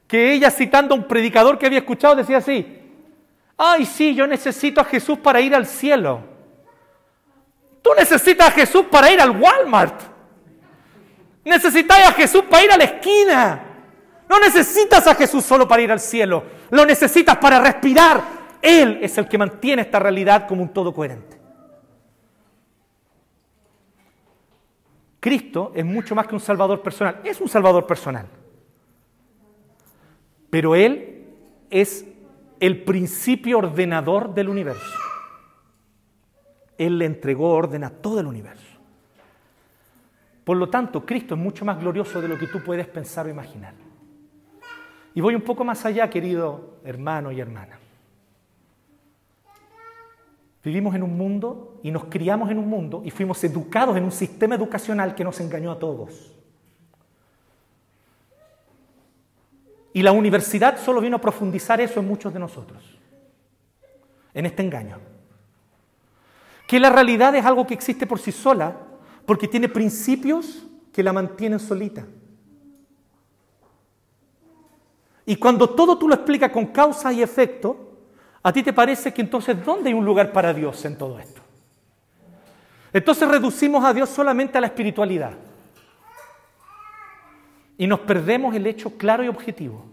[0.07, 2.79] que ella citando a un predicador que había escuchado decía así,
[3.55, 6.21] ay sí, yo necesito a Jesús para ir al cielo.
[7.83, 10.01] Tú necesitas a Jesús para ir al Walmart.
[11.45, 13.63] Necesitas a Jesús para ir a la esquina.
[14.27, 16.43] No necesitas a Jesús solo para ir al cielo.
[16.71, 18.40] Lo necesitas para respirar.
[18.61, 21.39] Él es el que mantiene esta realidad como un todo coherente.
[25.19, 27.21] Cristo es mucho más que un salvador personal.
[27.23, 28.27] Es un salvador personal.
[30.49, 31.27] Pero Él
[31.69, 32.05] es
[32.59, 34.99] el principio ordenador del universo.
[36.77, 38.79] Él le entregó orden a todo el universo.
[40.43, 43.29] Por lo tanto, Cristo es mucho más glorioso de lo que tú puedes pensar o
[43.29, 43.75] imaginar.
[45.13, 47.80] Y voy un poco más allá, querido hermano y hermana.
[50.63, 54.11] Vivimos en un mundo y nos criamos en un mundo y fuimos educados en un
[54.11, 56.31] sistema educacional que nos engañó a todos.
[59.93, 62.97] Y la universidad solo vino a profundizar eso en muchos de nosotros,
[64.33, 64.99] en este engaño.
[66.67, 68.77] Que la realidad es algo que existe por sí sola,
[69.25, 72.05] porque tiene principios que la mantienen solita.
[75.25, 77.90] Y cuando todo tú lo explicas con causa y efecto,
[78.43, 81.41] a ti te parece que entonces ¿dónde hay un lugar para Dios en todo esto?
[82.93, 85.33] Entonces reducimos a Dios solamente a la espiritualidad.
[87.77, 89.85] Y nos perdemos el hecho claro y objetivo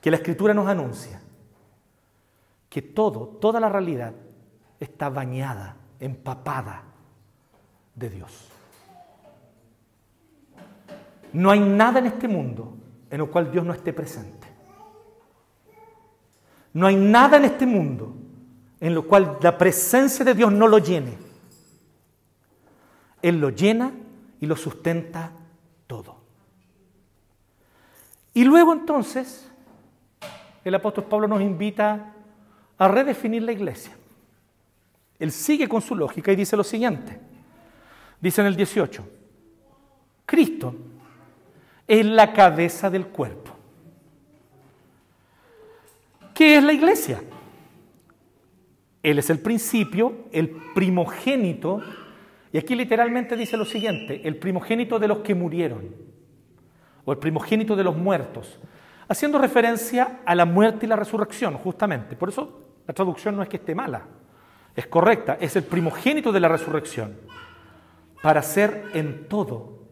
[0.00, 1.20] que la escritura nos anuncia,
[2.68, 4.12] que todo, toda la realidad
[4.78, 6.82] está bañada, empapada
[7.94, 8.48] de Dios.
[11.32, 12.76] No hay nada en este mundo
[13.10, 14.47] en el cual Dios no esté presente.
[16.78, 18.14] No hay nada en este mundo
[18.78, 21.18] en lo cual la presencia de Dios no lo llene.
[23.20, 23.90] Él lo llena
[24.38, 25.32] y lo sustenta
[25.88, 26.18] todo.
[28.32, 29.50] Y luego entonces
[30.64, 32.12] el apóstol Pablo nos invita
[32.78, 33.96] a redefinir la iglesia.
[35.18, 37.18] Él sigue con su lógica y dice lo siguiente.
[38.20, 39.04] Dice en el 18,
[40.24, 40.76] Cristo
[41.88, 43.47] es la cabeza del cuerpo.
[46.38, 47.20] ¿Qué es la iglesia?
[49.02, 51.80] Él es el principio, el primogénito
[52.52, 55.96] y aquí literalmente dice lo siguiente, el primogénito de los que murieron,
[57.04, 58.60] o el primogénito de los muertos,
[59.08, 62.14] haciendo referencia a la muerte y la resurrección, justamente.
[62.14, 64.06] Por eso la traducción no es que esté mala,
[64.76, 67.16] es correcta, es el primogénito de la resurrección,
[68.22, 69.88] para ser en todo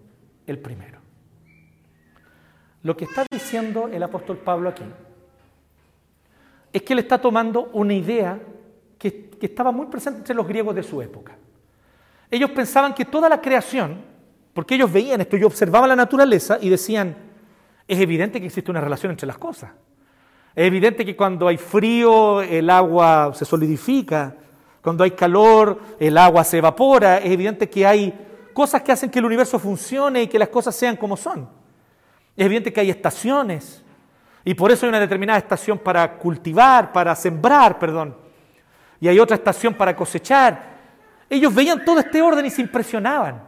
[0.46, 1.00] el primero.
[2.85, 4.85] Lo que está diciendo el apóstol Pablo aquí
[6.76, 8.38] es que él está tomando una idea
[8.98, 11.34] que, estaba muy presente entre los griegos de su época.
[12.30, 14.02] Ellos pensaban que toda la creación,
[14.52, 17.16] porque ellos veían esto y observaban la naturaleza y decían,
[17.88, 19.70] es evidente que existe una relación entre las cosas.
[20.54, 24.36] Es evidente que cuando hay frío el agua se solidifica,
[24.82, 28.12] cuando hay calor el agua se evapora, es evidente que hay
[28.52, 31.48] cosas que hacen que el universo funcione y que las cosas sean como son.
[32.36, 33.82] Es evidente que hay estaciones
[34.48, 38.16] y por eso hay una determinada estación para cultivar, para sembrar, perdón,
[39.00, 40.76] y hay otra estación para cosechar,
[41.28, 43.42] ellos veían todo este orden y se impresionaban.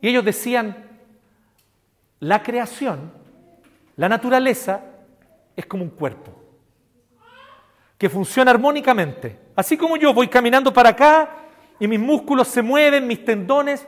[0.00, 0.74] Y ellos decían,
[2.18, 3.12] la creación,
[3.96, 4.80] la naturaleza,
[5.54, 6.32] es como un cuerpo,
[7.98, 9.38] que funciona armónicamente.
[9.54, 11.28] Así como yo voy caminando para acá
[11.78, 13.86] y mis músculos se mueven, mis tendones,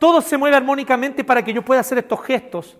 [0.00, 2.78] todo se mueve armónicamente para que yo pueda hacer estos gestos.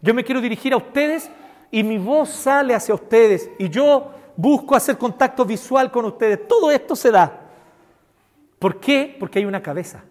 [0.00, 1.30] Yo me quiero dirigir a ustedes
[1.70, 6.46] y mi voz sale hacia ustedes y yo busco hacer contacto visual con ustedes.
[6.48, 7.48] Todo esto se da
[8.58, 9.16] ¿Por qué?
[9.18, 10.02] Porque hay una cabeza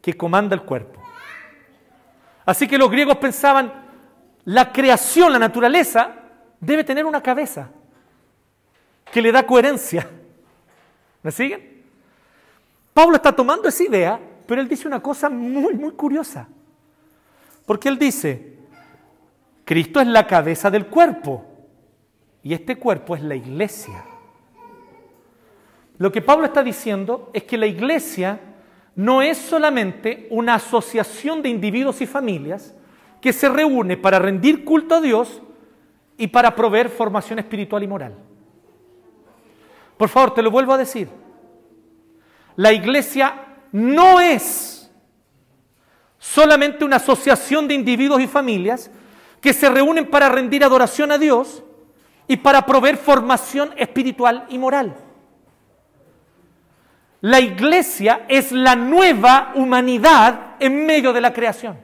[0.00, 0.98] que comanda el cuerpo.
[2.46, 3.72] Así que los griegos pensaban,
[4.44, 6.14] la creación, la naturaleza,
[6.58, 7.70] debe tener una cabeza
[9.12, 10.08] que le da coherencia.
[11.22, 11.84] ¿Me siguen?
[12.94, 16.48] Pablo está tomando esa idea, pero él dice una cosa muy, muy curiosa.
[17.66, 18.56] Porque él dice,
[19.70, 21.44] Cristo es la cabeza del cuerpo
[22.42, 24.04] y este cuerpo es la iglesia.
[25.96, 28.40] Lo que Pablo está diciendo es que la iglesia
[28.96, 32.74] no es solamente una asociación de individuos y familias
[33.20, 35.40] que se reúne para rendir culto a Dios
[36.18, 38.14] y para proveer formación espiritual y moral.
[39.96, 41.08] Por favor, te lo vuelvo a decir.
[42.56, 43.36] La iglesia
[43.70, 44.90] no es
[46.18, 48.90] solamente una asociación de individuos y familias
[49.40, 51.62] que se reúnen para rendir adoración a Dios
[52.26, 54.94] y para proveer formación espiritual y moral.
[57.22, 61.78] La iglesia es la nueva humanidad en medio de la creación.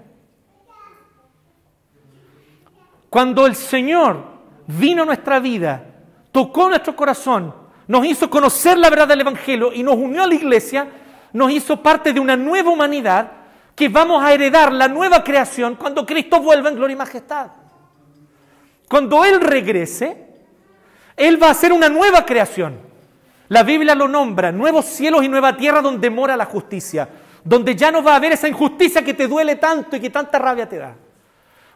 [3.10, 4.22] Cuando el Señor
[4.66, 5.84] vino a nuestra vida,
[6.32, 7.54] tocó nuestro corazón,
[7.86, 10.88] nos hizo conocer la verdad del Evangelio y nos unió a la iglesia,
[11.32, 13.32] nos hizo parte de una nueva humanidad
[13.76, 17.48] que vamos a heredar la nueva creación cuando Cristo vuelva en gloria y majestad.
[18.88, 20.16] Cuando Él regrese,
[21.14, 22.80] Él va a hacer una nueva creación.
[23.48, 27.06] La Biblia lo nombra, nuevos cielos y nueva tierra donde mora la justicia,
[27.44, 30.38] donde ya no va a haber esa injusticia que te duele tanto y que tanta
[30.38, 30.94] rabia te da,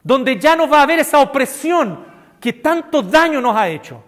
[0.02, 2.04] donde ya no va a haber esa opresión
[2.40, 4.02] que tanto daño nos ha hecho,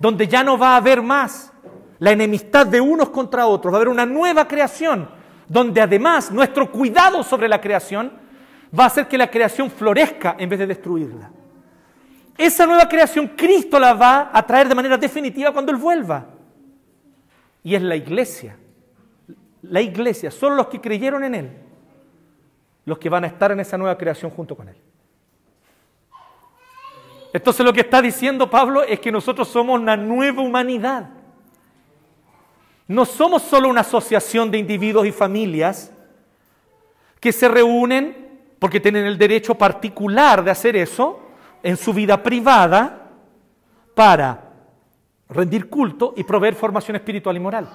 [0.00, 1.52] donde ya no va a haber más
[1.98, 5.17] la enemistad de unos contra otros, va a haber una nueva creación,
[5.48, 8.12] donde además nuestro cuidado sobre la creación
[8.78, 11.30] va a hacer que la creación florezca en vez de destruirla.
[12.36, 16.26] Esa nueva creación Cristo la va a traer de manera definitiva cuando Él vuelva.
[17.64, 18.56] Y es la iglesia.
[19.62, 21.50] La iglesia, son los que creyeron en Él,
[22.84, 24.76] los que van a estar en esa nueva creación junto con Él.
[27.32, 31.10] Entonces lo que está diciendo Pablo es que nosotros somos una nueva humanidad.
[32.88, 35.92] No somos solo una asociación de individuos y familias
[37.20, 41.20] que se reúnen porque tienen el derecho particular de hacer eso
[41.62, 43.10] en su vida privada
[43.94, 44.52] para
[45.28, 47.68] rendir culto y proveer formación espiritual y moral.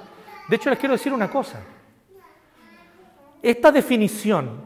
[0.49, 1.61] De hecho, les quiero decir una cosa.
[3.41, 4.61] Esta definición,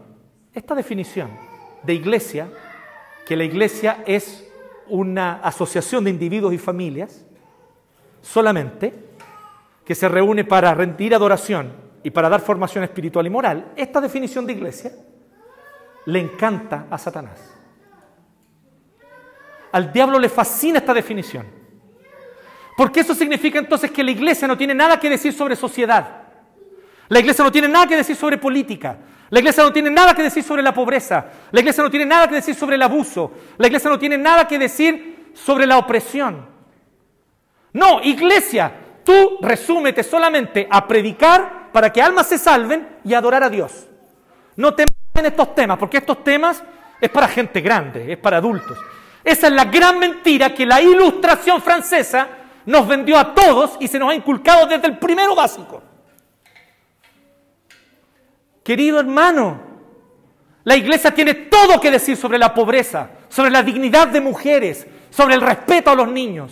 [0.54, 1.30] esta definición
[1.84, 2.50] de iglesia,
[3.26, 4.48] que la iglesia es
[4.88, 7.26] una asociación de individuos y familias,
[8.22, 9.07] solamente,
[9.88, 11.72] que se reúne para rendir adoración
[12.04, 14.92] y para dar formación espiritual y moral, esta definición de iglesia
[16.08, 17.40] le encanta a Satanás.
[19.72, 21.46] Al diablo le fascina esta definición.
[22.76, 26.24] Porque eso significa entonces que la iglesia no tiene nada que decir sobre sociedad.
[27.08, 28.98] La iglesia no tiene nada que decir sobre política.
[29.30, 31.28] La iglesia no tiene nada que decir sobre la pobreza.
[31.52, 33.32] La iglesia no tiene nada que decir sobre el abuso.
[33.58, 36.46] La iglesia no tiene nada que decir sobre la opresión.
[37.72, 43.50] No, iglesia, tú resúmete solamente a predicar para que almas se salven y adorar a
[43.50, 43.88] Dios.
[44.58, 46.62] No te en estos temas, porque estos temas
[47.00, 48.78] es para gente grande, es para adultos.
[49.24, 52.28] Esa es la gran mentira que la ilustración francesa
[52.66, 55.82] nos vendió a todos y se nos ha inculcado desde el primero básico.
[58.62, 59.62] Querido hermano,
[60.66, 65.34] la iglesia tiene todo que decir sobre la pobreza, sobre la dignidad de mujeres, sobre
[65.34, 66.52] el respeto a los niños.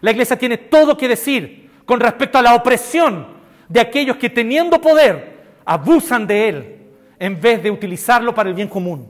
[0.00, 3.26] La iglesia tiene todo que decir con respecto a la opresión
[3.68, 6.86] de aquellos que teniendo poder abusan de él
[7.18, 9.06] en vez de utilizarlo para el bien común.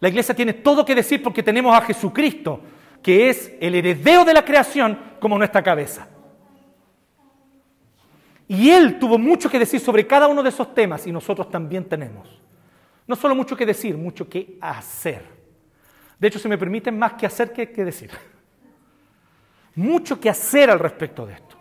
[0.00, 2.58] La iglesia tiene todo que decir porque tenemos a Jesucristo,
[3.02, 6.08] que es el heredero de la creación como nuestra cabeza.
[8.48, 11.84] Y Él tuvo mucho que decir sobre cada uno de esos temas y nosotros también
[11.84, 12.40] tenemos.
[13.06, 15.22] No solo mucho que decir, mucho que hacer.
[16.18, 18.10] De hecho, si me permiten, más que hacer que, que decir.
[19.74, 21.56] Mucho que hacer al respecto de esto.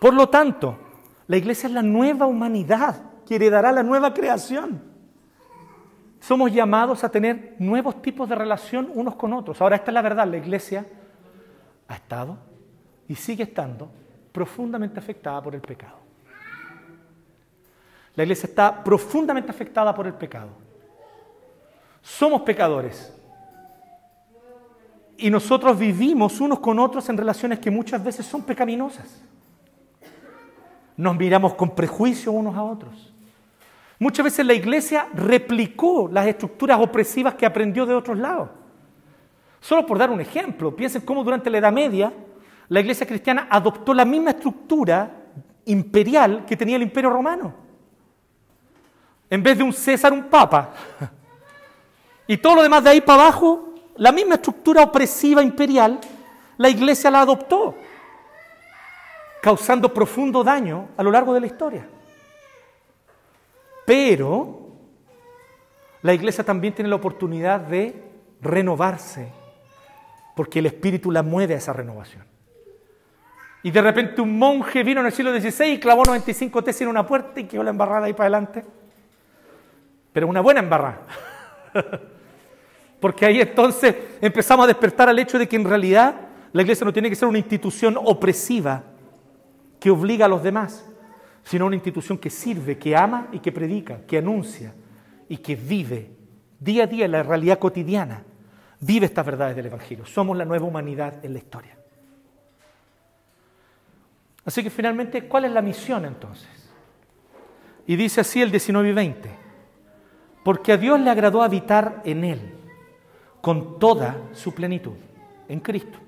[0.00, 0.78] Por lo tanto,
[1.26, 4.96] la iglesia es la nueva humanidad que heredará la nueva creación
[6.26, 9.60] somos llamados a tener nuevos tipos de relación unos con otros.
[9.60, 10.84] Ahora, esta es la verdad, la iglesia
[11.86, 12.36] ha estado
[13.06, 13.88] y sigue estando
[14.32, 15.98] profundamente afectada por el pecado.
[18.16, 20.48] La iglesia está profundamente afectada por el pecado.
[22.02, 23.15] Somos pecadores.
[25.18, 29.22] Y nosotros vivimos unos con otros en relaciones que muchas veces son pecaminosas.
[30.96, 33.12] Nos miramos con prejuicio unos a otros.
[33.98, 38.50] Muchas veces la iglesia replicó las estructuras opresivas que aprendió de otros lados.
[39.60, 42.12] Solo por dar un ejemplo, piensen cómo durante la Edad Media
[42.68, 45.10] la iglesia cristiana adoptó la misma estructura
[45.64, 47.54] imperial que tenía el imperio romano.
[49.30, 50.72] En vez de un César, un papa.
[52.28, 56.00] Y todo lo demás de ahí para abajo, la misma estructura opresiva imperial,
[56.58, 57.74] la iglesia la adoptó,
[59.40, 61.86] causando profundo daño a lo largo de la historia.
[63.84, 64.68] Pero
[66.02, 68.02] la iglesia también tiene la oportunidad de
[68.40, 69.28] renovarse,
[70.34, 72.24] porque el Espíritu la mueve a esa renovación.
[73.62, 76.88] Y de repente un monje vino en el siglo XVI y clavó 95 tesis en
[76.88, 78.64] una puerta y quedó la embarrada ahí para adelante.
[80.12, 81.02] Pero una buena embarrada.
[83.00, 86.14] Porque ahí entonces empezamos a despertar al hecho de que en realidad
[86.52, 88.84] la iglesia no tiene que ser una institución opresiva
[89.78, 90.86] que obliga a los demás,
[91.44, 94.74] sino una institución que sirve, que ama y que predica, que anuncia
[95.28, 96.10] y que vive
[96.58, 98.24] día a día en la realidad cotidiana.
[98.80, 100.06] Vive estas verdades del Evangelio.
[100.06, 101.76] Somos la nueva humanidad en la historia.
[104.44, 106.48] Así que finalmente, ¿cuál es la misión entonces?
[107.86, 109.30] Y dice así el 19 y 20.
[110.42, 112.55] Porque a Dios le agradó habitar en Él
[113.46, 114.96] con toda su plenitud,
[115.48, 116.00] en Cristo.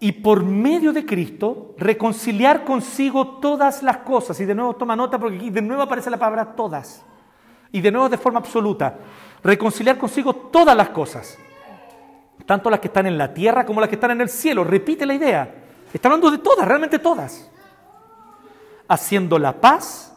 [0.00, 4.40] Y por medio de Cristo reconciliar consigo todas las cosas.
[4.40, 7.04] Y de nuevo toma nota porque aquí de nuevo aparece la palabra todas.
[7.70, 8.96] Y de nuevo de forma absoluta.
[9.42, 11.36] Reconciliar consigo todas las cosas.
[12.46, 14.64] Tanto las que están en la tierra como las que están en el cielo.
[14.64, 15.54] Repite la idea.
[15.92, 17.50] Está hablando de todas, realmente todas.
[18.88, 20.16] Haciendo la paz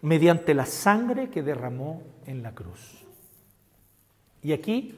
[0.00, 3.03] mediante la sangre que derramó en la cruz.
[4.44, 4.94] Y aquí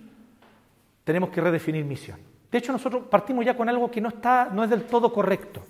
[1.05, 2.19] tenemos que redefinir misión.
[2.51, 5.63] De hecho, nosotros partimos ya con algo que no, está, no es del todo correcto.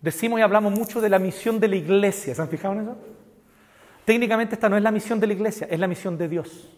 [0.00, 2.34] Decimos y hablamos mucho de la misión de la iglesia.
[2.34, 2.98] ¿Se han fijado en eso?
[4.04, 6.70] Técnicamente esta no es la misión de la iglesia, es la misión de Dios.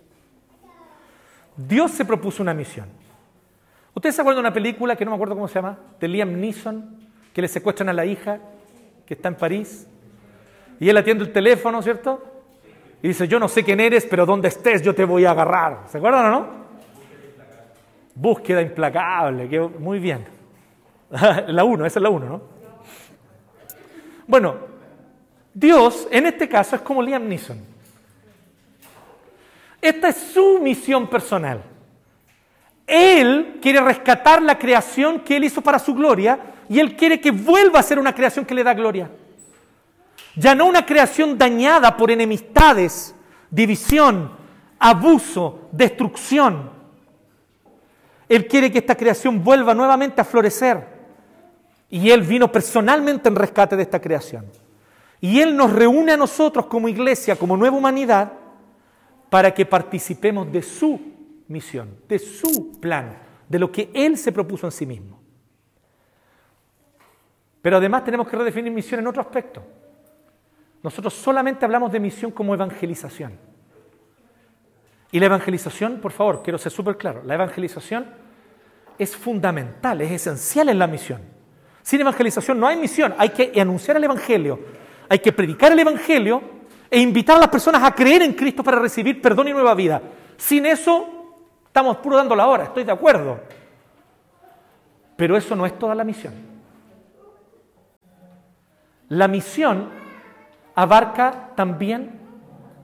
[1.57, 2.87] Dios se propuso una misión.
[3.95, 5.79] ¿Ustedes se acuerdan de una película que no me acuerdo cómo se llama?
[6.01, 6.97] De Liam Neeson,
[7.33, 8.39] que le secuestran a la hija,
[9.05, 9.87] que está en París,
[10.79, 12.32] y él atiende el teléfono, ¿cierto?
[13.03, 15.81] Y dice, yo no sé quién eres, pero donde estés yo te voy a agarrar.
[15.89, 16.49] ¿Se acuerdan o no?
[18.15, 20.25] Búsqueda implacable, que muy bien.
[21.49, 22.43] la uno, esa es la uno, ¿no?
[24.27, 24.55] Bueno,
[25.53, 27.59] Dios en este caso es como Liam Neeson.
[29.81, 31.61] Esta es su misión personal.
[32.87, 36.39] Él quiere rescatar la creación que Él hizo para su gloria
[36.69, 39.11] y Él quiere que vuelva a ser una creación que le da gloria.
[40.37, 43.15] Ya no una creación dañada por enemistades,
[43.51, 44.33] división,
[44.79, 46.71] abuso, destrucción.
[48.29, 50.87] Él quiere que esta creación vuelva nuevamente a florecer.
[51.91, 54.47] Y Él vino personalmente en rescate de esta creación.
[55.21, 58.33] Y Él nos reúne a nosotros como iglesia, como nueva humanidad,
[59.29, 60.99] para que participemos de su
[61.49, 63.19] misión, de su plan,
[63.49, 65.21] de lo que Él se propuso en sí mismo.
[67.61, 69.63] Pero además tenemos que redefinir misión en otro aspecto.
[70.83, 73.39] Nosotros solamente hablamos de misión como evangelización.
[75.11, 78.07] Y la evangelización, por favor, quiero ser súper claro, la evangelización
[78.99, 81.21] es fundamental, es esencial en la misión.
[81.83, 84.61] Sin evangelización no hay misión, hay que anunciar el Evangelio,
[85.09, 86.43] hay que predicar el Evangelio
[86.91, 90.01] e invitar a las personas a creer en Cristo para recibir perdón y nueva vida.
[90.37, 91.23] Sin eso
[91.73, 93.41] Estamos puro dando la hora, estoy de acuerdo.
[95.17, 96.35] Pero eso no es toda la misión.
[99.09, 99.89] La misión
[100.75, 102.21] abarca también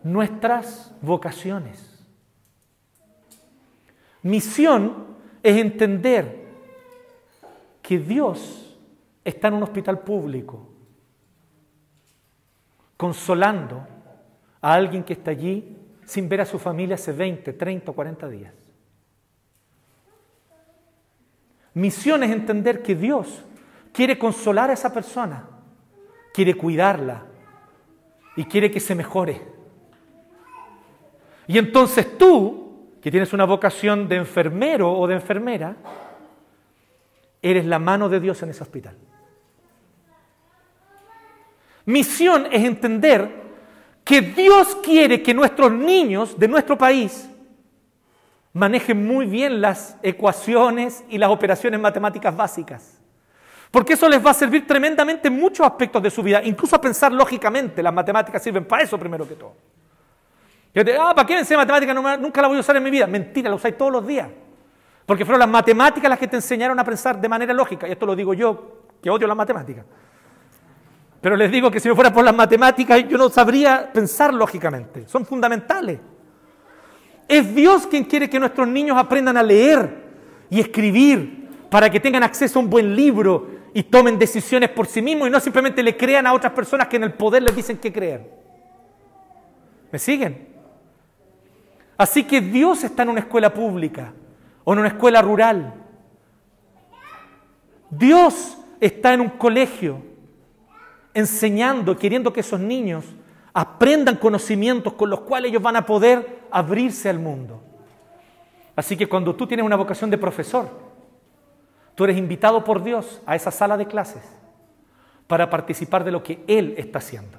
[0.03, 1.99] nuestras vocaciones.
[4.22, 5.07] Misión
[5.43, 6.47] es entender
[7.82, 8.76] que Dios
[9.24, 10.68] está en un hospital público,
[12.97, 13.86] consolando
[14.61, 18.28] a alguien que está allí sin ver a su familia hace 20, 30 o 40
[18.28, 18.55] días.
[21.74, 23.45] Misión es entender que Dios
[23.93, 25.49] quiere consolar a esa persona,
[26.32, 27.28] quiere cuidarla
[28.39, 29.43] y quiere que se mejore.
[31.49, 35.74] Y entonces tú, que tienes una vocación de enfermero o de enfermera,
[37.43, 38.97] eres la mano de Dios en ese hospital.
[41.86, 43.28] Misión es entender
[44.05, 47.28] que Dios quiere que nuestros niños de nuestro país
[48.53, 52.97] manejen muy bien las ecuaciones y las operaciones matemáticas básicas.
[53.70, 56.80] Porque eso les va a servir tremendamente en muchos aspectos de su vida, incluso a
[56.80, 57.82] pensar lógicamente.
[57.82, 59.54] Las matemáticas sirven para eso primero que todo.
[60.98, 62.18] ah, ¿para qué enseñé matemáticas?
[62.18, 63.06] nunca la voy a usar en mi vida.
[63.06, 64.28] Mentira, la usáis todos los días.
[65.04, 67.86] Porque fueron las matemáticas las que te enseñaron a pensar de manera lógica.
[67.88, 69.84] Y esto lo digo yo, que odio las matemáticas.
[71.20, 75.06] Pero les digo que si no fuera por las matemáticas, yo no sabría pensar lógicamente.
[75.08, 75.98] Son fundamentales.
[77.26, 80.08] Es Dios quien quiere que nuestros niños aprendan a leer
[80.48, 85.02] y escribir para que tengan acceso a un buen libro y tomen decisiones por sí
[85.02, 87.78] mismos y no simplemente le crean a otras personas que en el poder les dicen
[87.78, 88.30] qué creer.
[89.90, 90.48] ¿Me siguen?
[91.96, 94.12] Así que Dios está en una escuela pública
[94.64, 95.74] o en una escuela rural.
[97.90, 100.02] Dios está en un colegio
[101.14, 103.04] enseñando, queriendo que esos niños
[103.52, 107.62] aprendan conocimientos con los cuales ellos van a poder abrirse al mundo.
[108.76, 110.88] Así que cuando tú tienes una vocación de profesor,
[111.99, 114.22] tú eres invitado por Dios a esa sala de clases
[115.26, 117.36] para participar de lo que Él está haciendo.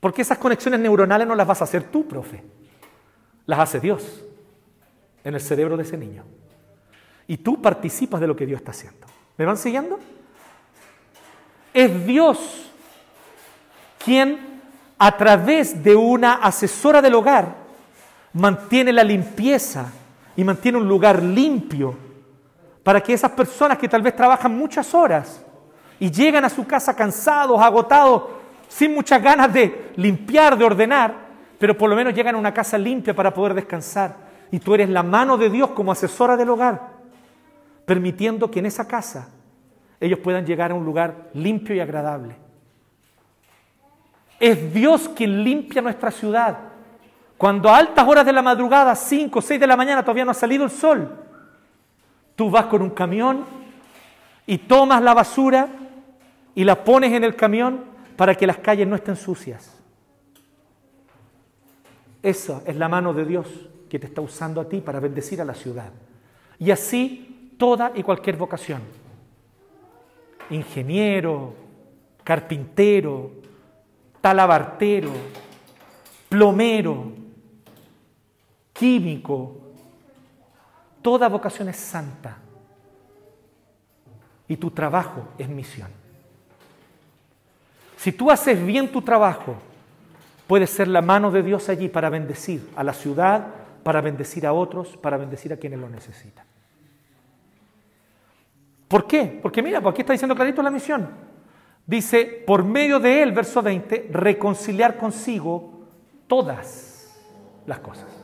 [0.00, 2.42] Porque esas conexiones neuronales no las vas a hacer tú, profe,
[3.46, 4.24] las hace Dios.
[5.22, 6.24] en el cerebro de ese niño.
[7.28, 9.06] Y tú participas de lo que Dios está haciendo.
[9.36, 10.00] ¿Me van siguiendo?
[11.72, 12.72] Es Dios
[14.04, 14.60] quien
[14.98, 17.54] a través de una asesora del hogar
[18.32, 19.92] mantiene la limpieza
[20.34, 22.07] y mantiene un lugar limpio
[22.88, 25.44] para que esas personas que tal vez trabajan muchas horas
[26.00, 28.22] y llegan a su casa cansados, agotados,
[28.66, 31.14] sin muchas ganas de limpiar, de ordenar,
[31.58, 34.16] pero por lo menos llegan a una casa limpia para poder descansar.
[34.50, 36.80] Y tú eres la mano de Dios como asesora del hogar,
[37.84, 39.28] permitiendo que en esa casa
[40.00, 42.36] ellos puedan llegar a un lugar limpio y agradable.
[44.40, 46.56] Es Dios quien limpia nuestra ciudad.
[47.36, 50.30] Cuando a altas horas de la madrugada, 5 o 6 de la mañana, todavía no
[50.30, 51.27] ha salido el sol,
[52.38, 53.44] tú vas con un camión
[54.46, 55.68] y tomas la basura
[56.54, 57.84] y la pones en el camión
[58.16, 59.76] para que las calles no estén sucias.
[62.22, 63.48] Esa es la mano de Dios
[63.90, 65.90] que te está usando a ti para bendecir a la ciudad.
[66.60, 68.82] Y así toda y cualquier vocación.
[70.50, 71.54] Ingeniero,
[72.22, 73.32] carpintero,
[74.20, 75.10] talabartero,
[76.28, 77.14] plomero,
[78.72, 79.67] químico,
[81.08, 82.36] toda vocación es santa.
[84.46, 85.88] Y tu trabajo es misión.
[87.96, 89.56] Si tú haces bien tu trabajo,
[90.46, 93.46] puedes ser la mano de Dios allí para bendecir a la ciudad,
[93.82, 96.44] para bendecir a otros, para bendecir a quienes lo necesitan.
[98.86, 99.40] ¿Por qué?
[99.42, 101.08] Porque mira, pues aquí está diciendo clarito la misión.
[101.86, 105.86] Dice, por medio de él, verso 20, reconciliar consigo
[106.26, 107.18] todas
[107.64, 108.17] las cosas.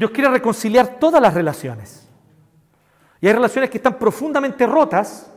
[0.00, 2.08] Dios quiere reconciliar todas las relaciones.
[3.20, 5.30] Y hay relaciones que están profundamente rotas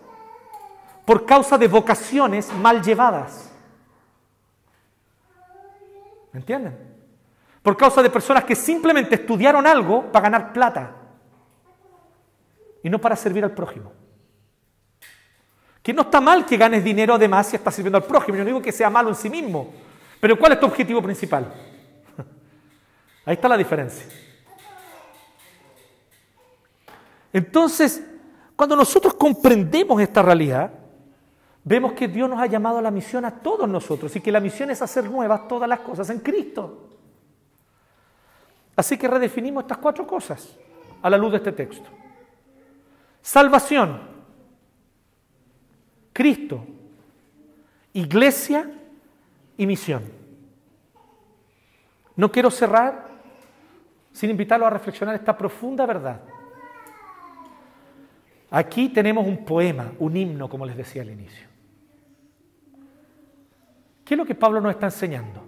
[1.04, 3.52] por causa de vocaciones mal llevadas.
[6.32, 6.78] ¿Me entienden?
[7.62, 10.96] Por causa de personas que simplemente estudiaron algo para ganar plata
[12.82, 13.92] y no para servir al prójimo.
[15.82, 18.38] Que no está mal que ganes dinero además si estás sirviendo al prójimo.
[18.38, 19.74] Yo no digo que sea malo en sí mismo.
[20.22, 21.54] Pero ¿cuál es tu objetivo principal?
[23.26, 24.24] Ahí está la diferencia.
[27.34, 28.06] Entonces,
[28.56, 30.72] cuando nosotros comprendemos esta realidad,
[31.64, 34.40] vemos que Dios nos ha llamado a la misión a todos nosotros y que la
[34.40, 36.90] misión es hacer nuevas todas las cosas en Cristo.
[38.76, 40.56] Así que redefinimos estas cuatro cosas
[41.02, 41.90] a la luz de este texto.
[43.22, 44.00] Salvación,
[46.12, 46.64] Cristo,
[47.94, 48.70] iglesia
[49.58, 50.04] y misión.
[52.16, 53.08] No quiero cerrar
[54.12, 56.22] sin invitarlo a reflexionar esta profunda verdad.
[58.56, 61.48] Aquí tenemos un poema, un himno, como les decía al inicio.
[64.06, 65.42] ¿Qué es lo que Pablo nos está enseñando?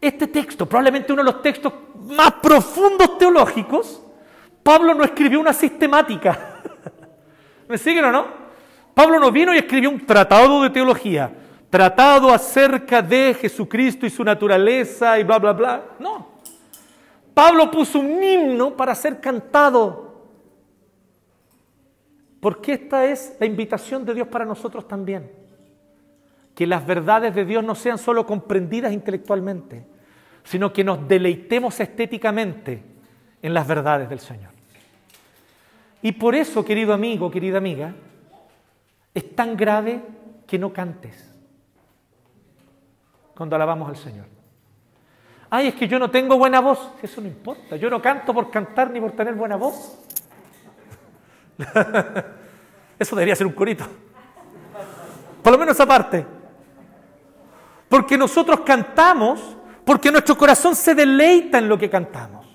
[0.00, 1.70] Este texto, probablemente uno de los textos
[2.06, 4.02] más profundos teológicos,
[4.62, 6.62] Pablo no escribió una sistemática.
[7.68, 8.26] ¿Me siguen o no?
[8.94, 11.30] Pablo no vino y escribió un tratado de teología,
[11.68, 15.84] tratado acerca de Jesucristo y su naturaleza y bla, bla, bla.
[15.98, 16.28] No.
[17.34, 20.07] Pablo puso un himno para ser cantado.
[22.40, 25.38] Porque esta es la invitación de Dios para nosotros también
[26.58, 29.86] que las verdades de Dios no sean solo comprendidas intelectualmente,
[30.42, 32.82] sino que nos deleitemos estéticamente
[33.40, 34.50] en las verdades del Señor.
[36.02, 37.94] Y por eso, querido amigo, querida amiga,
[39.14, 40.02] es tan grave
[40.48, 41.32] que no cantes
[43.36, 44.26] cuando alabamos al Señor.
[45.50, 46.90] Ay, es que yo no tengo buena voz.
[47.00, 47.76] Eso no importa.
[47.76, 49.96] Yo no canto por cantar ni por tener buena voz.
[52.98, 53.86] Eso debería ser un corito.
[55.42, 56.26] Por lo menos esa parte.
[57.88, 62.46] Porque nosotros cantamos, porque nuestro corazón se deleita en lo que cantamos.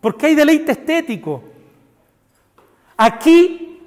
[0.00, 1.44] Porque hay deleite estético.
[2.96, 3.80] Aquí,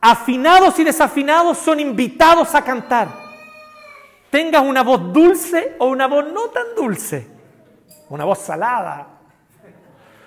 [0.00, 3.08] afinados y desafinados son invitados a cantar.
[4.30, 7.26] Tengas una voz dulce o una voz no tan dulce.
[8.08, 9.06] Una voz salada.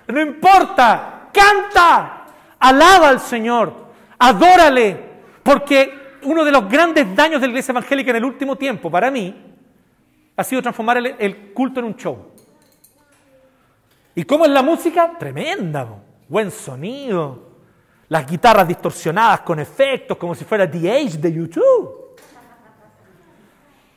[0.07, 2.22] No importa, canta,
[2.63, 3.73] alaba al Señor,
[4.17, 4.97] adórale,
[5.43, 9.11] porque uno de los grandes daños de la iglesia evangélica en el último tiempo, para
[9.11, 9.35] mí,
[10.37, 12.31] ha sido transformar el, culto en un show.
[14.15, 15.11] ¿Y cómo es la música?
[15.19, 15.85] Tremenda,
[16.29, 17.49] buen sonido,
[18.07, 22.15] las guitarras distorsionadas con efectos, como si fuera The Age de YouTube.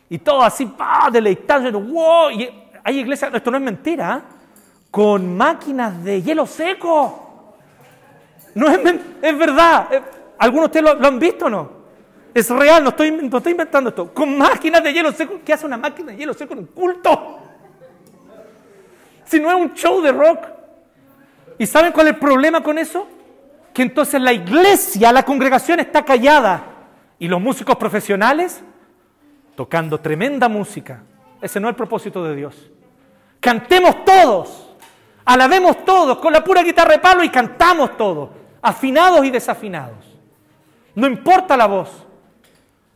[0.09, 2.31] Y todo así, pa, deleitando, wow.
[2.31, 2.51] Y
[2.83, 4.35] hay iglesias, esto no es mentira, ¿eh?
[4.91, 7.26] con máquinas de hielo seco.
[8.57, 8.80] No es,
[9.22, 9.86] es verdad.
[9.92, 10.02] Eh,
[10.38, 11.70] ¿Algunos de ustedes lo han visto o no?
[12.34, 14.12] Es real, no estoy, no estoy inventando esto.
[14.12, 15.40] Con máquinas de hielo seco.
[15.44, 17.38] ¿Qué hace una máquina de hielo seco en un culto?
[19.24, 20.40] Si no es un show de rock.
[21.59, 23.07] ¿Y saben cuál es el problema con eso?
[23.72, 26.62] Que entonces la iglesia, la congregación está callada
[27.18, 28.62] y los músicos profesionales
[29.54, 31.02] tocando tremenda música.
[31.40, 32.70] Ese no es el propósito de Dios.
[33.40, 34.76] Cantemos todos,
[35.24, 38.30] alabemos todos con la pura guitarra de palo y cantamos todos,
[38.67, 40.05] afinados y desafinados.
[40.97, 42.05] No importa la voz,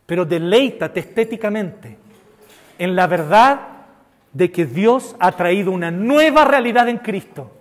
[0.05, 1.97] pero deleítate estéticamente
[2.77, 3.61] en la verdad
[4.33, 7.51] de que Dios ha traído una nueva realidad en Cristo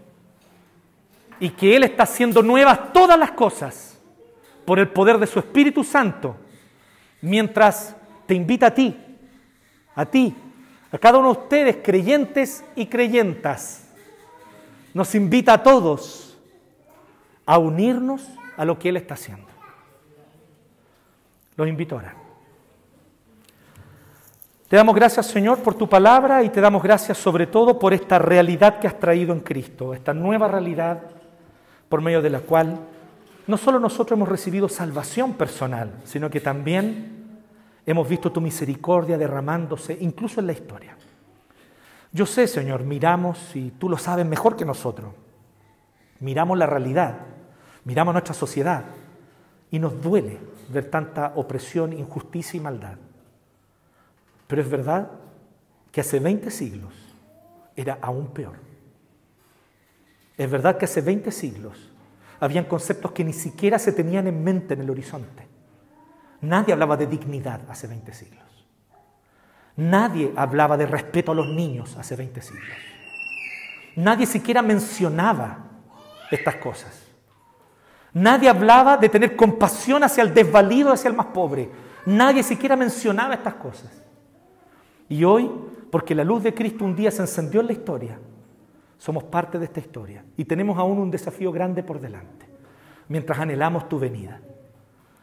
[1.38, 3.96] y que Él está haciendo nuevas todas las cosas
[4.64, 6.34] por el poder de su Espíritu Santo,
[7.20, 7.94] mientras
[8.26, 8.96] te invita a ti,
[9.94, 10.34] a ti,
[10.90, 13.88] a cada uno de ustedes, creyentes y creyentas,
[14.94, 16.29] nos invita a todos
[17.50, 18.22] a unirnos
[18.56, 19.48] a lo que Él está haciendo.
[21.56, 22.14] Los invito ahora.
[24.68, 28.20] Te damos gracias, Señor, por tu palabra y te damos gracias sobre todo por esta
[28.20, 31.02] realidad que has traído en Cristo, esta nueva realidad
[31.88, 32.78] por medio de la cual
[33.48, 37.40] no solo nosotros hemos recibido salvación personal, sino que también
[37.84, 40.96] hemos visto tu misericordia derramándose incluso en la historia.
[42.12, 45.12] Yo sé, Señor, miramos, y tú lo sabes mejor que nosotros,
[46.20, 47.16] miramos la realidad,
[47.90, 48.84] miramos nuestra sociedad
[49.68, 50.38] y nos duele
[50.68, 52.94] ver tanta opresión, injusticia y maldad.
[54.46, 55.10] Pero es verdad
[55.90, 56.94] que hace 20 siglos
[57.74, 58.54] era aún peor.
[60.36, 61.90] Es verdad que hace 20 siglos
[62.38, 65.48] habían conceptos que ni siquiera se tenían en mente en el horizonte.
[66.42, 68.68] Nadie hablaba de dignidad hace 20 siglos.
[69.74, 72.78] Nadie hablaba de respeto a los niños hace 20 siglos.
[73.96, 75.64] Nadie siquiera mencionaba
[76.30, 77.09] estas cosas.
[78.12, 81.70] Nadie hablaba de tener compasión hacia el desvalido, hacia el más pobre.
[82.06, 84.02] Nadie siquiera mencionaba estas cosas.
[85.08, 85.50] Y hoy,
[85.90, 88.18] porque la luz de Cristo un día se encendió en la historia,
[88.98, 92.46] somos parte de esta historia y tenemos aún un desafío grande por delante,
[93.08, 94.40] mientras anhelamos tu venida.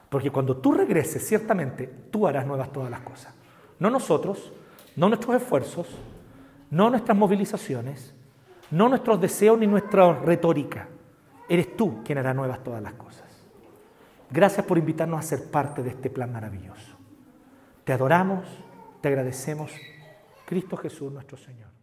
[0.10, 3.34] Porque cuando tú regreses, ciertamente tú harás nuevas todas las cosas.
[3.80, 4.52] No nosotros,
[4.96, 5.88] no nuestros esfuerzos,
[6.70, 8.14] no nuestras movilizaciones,
[8.72, 10.88] no nuestros deseos ni nuestra retórica.
[11.50, 13.26] Eres tú quien hará nuevas todas las cosas.
[14.30, 16.98] Gracias por invitarnos a ser parte de este plan maravilloso.
[17.86, 18.46] Te adoramos,
[19.02, 19.72] te agradecemos,
[20.46, 21.77] Cristo Jesús nuestro Señor.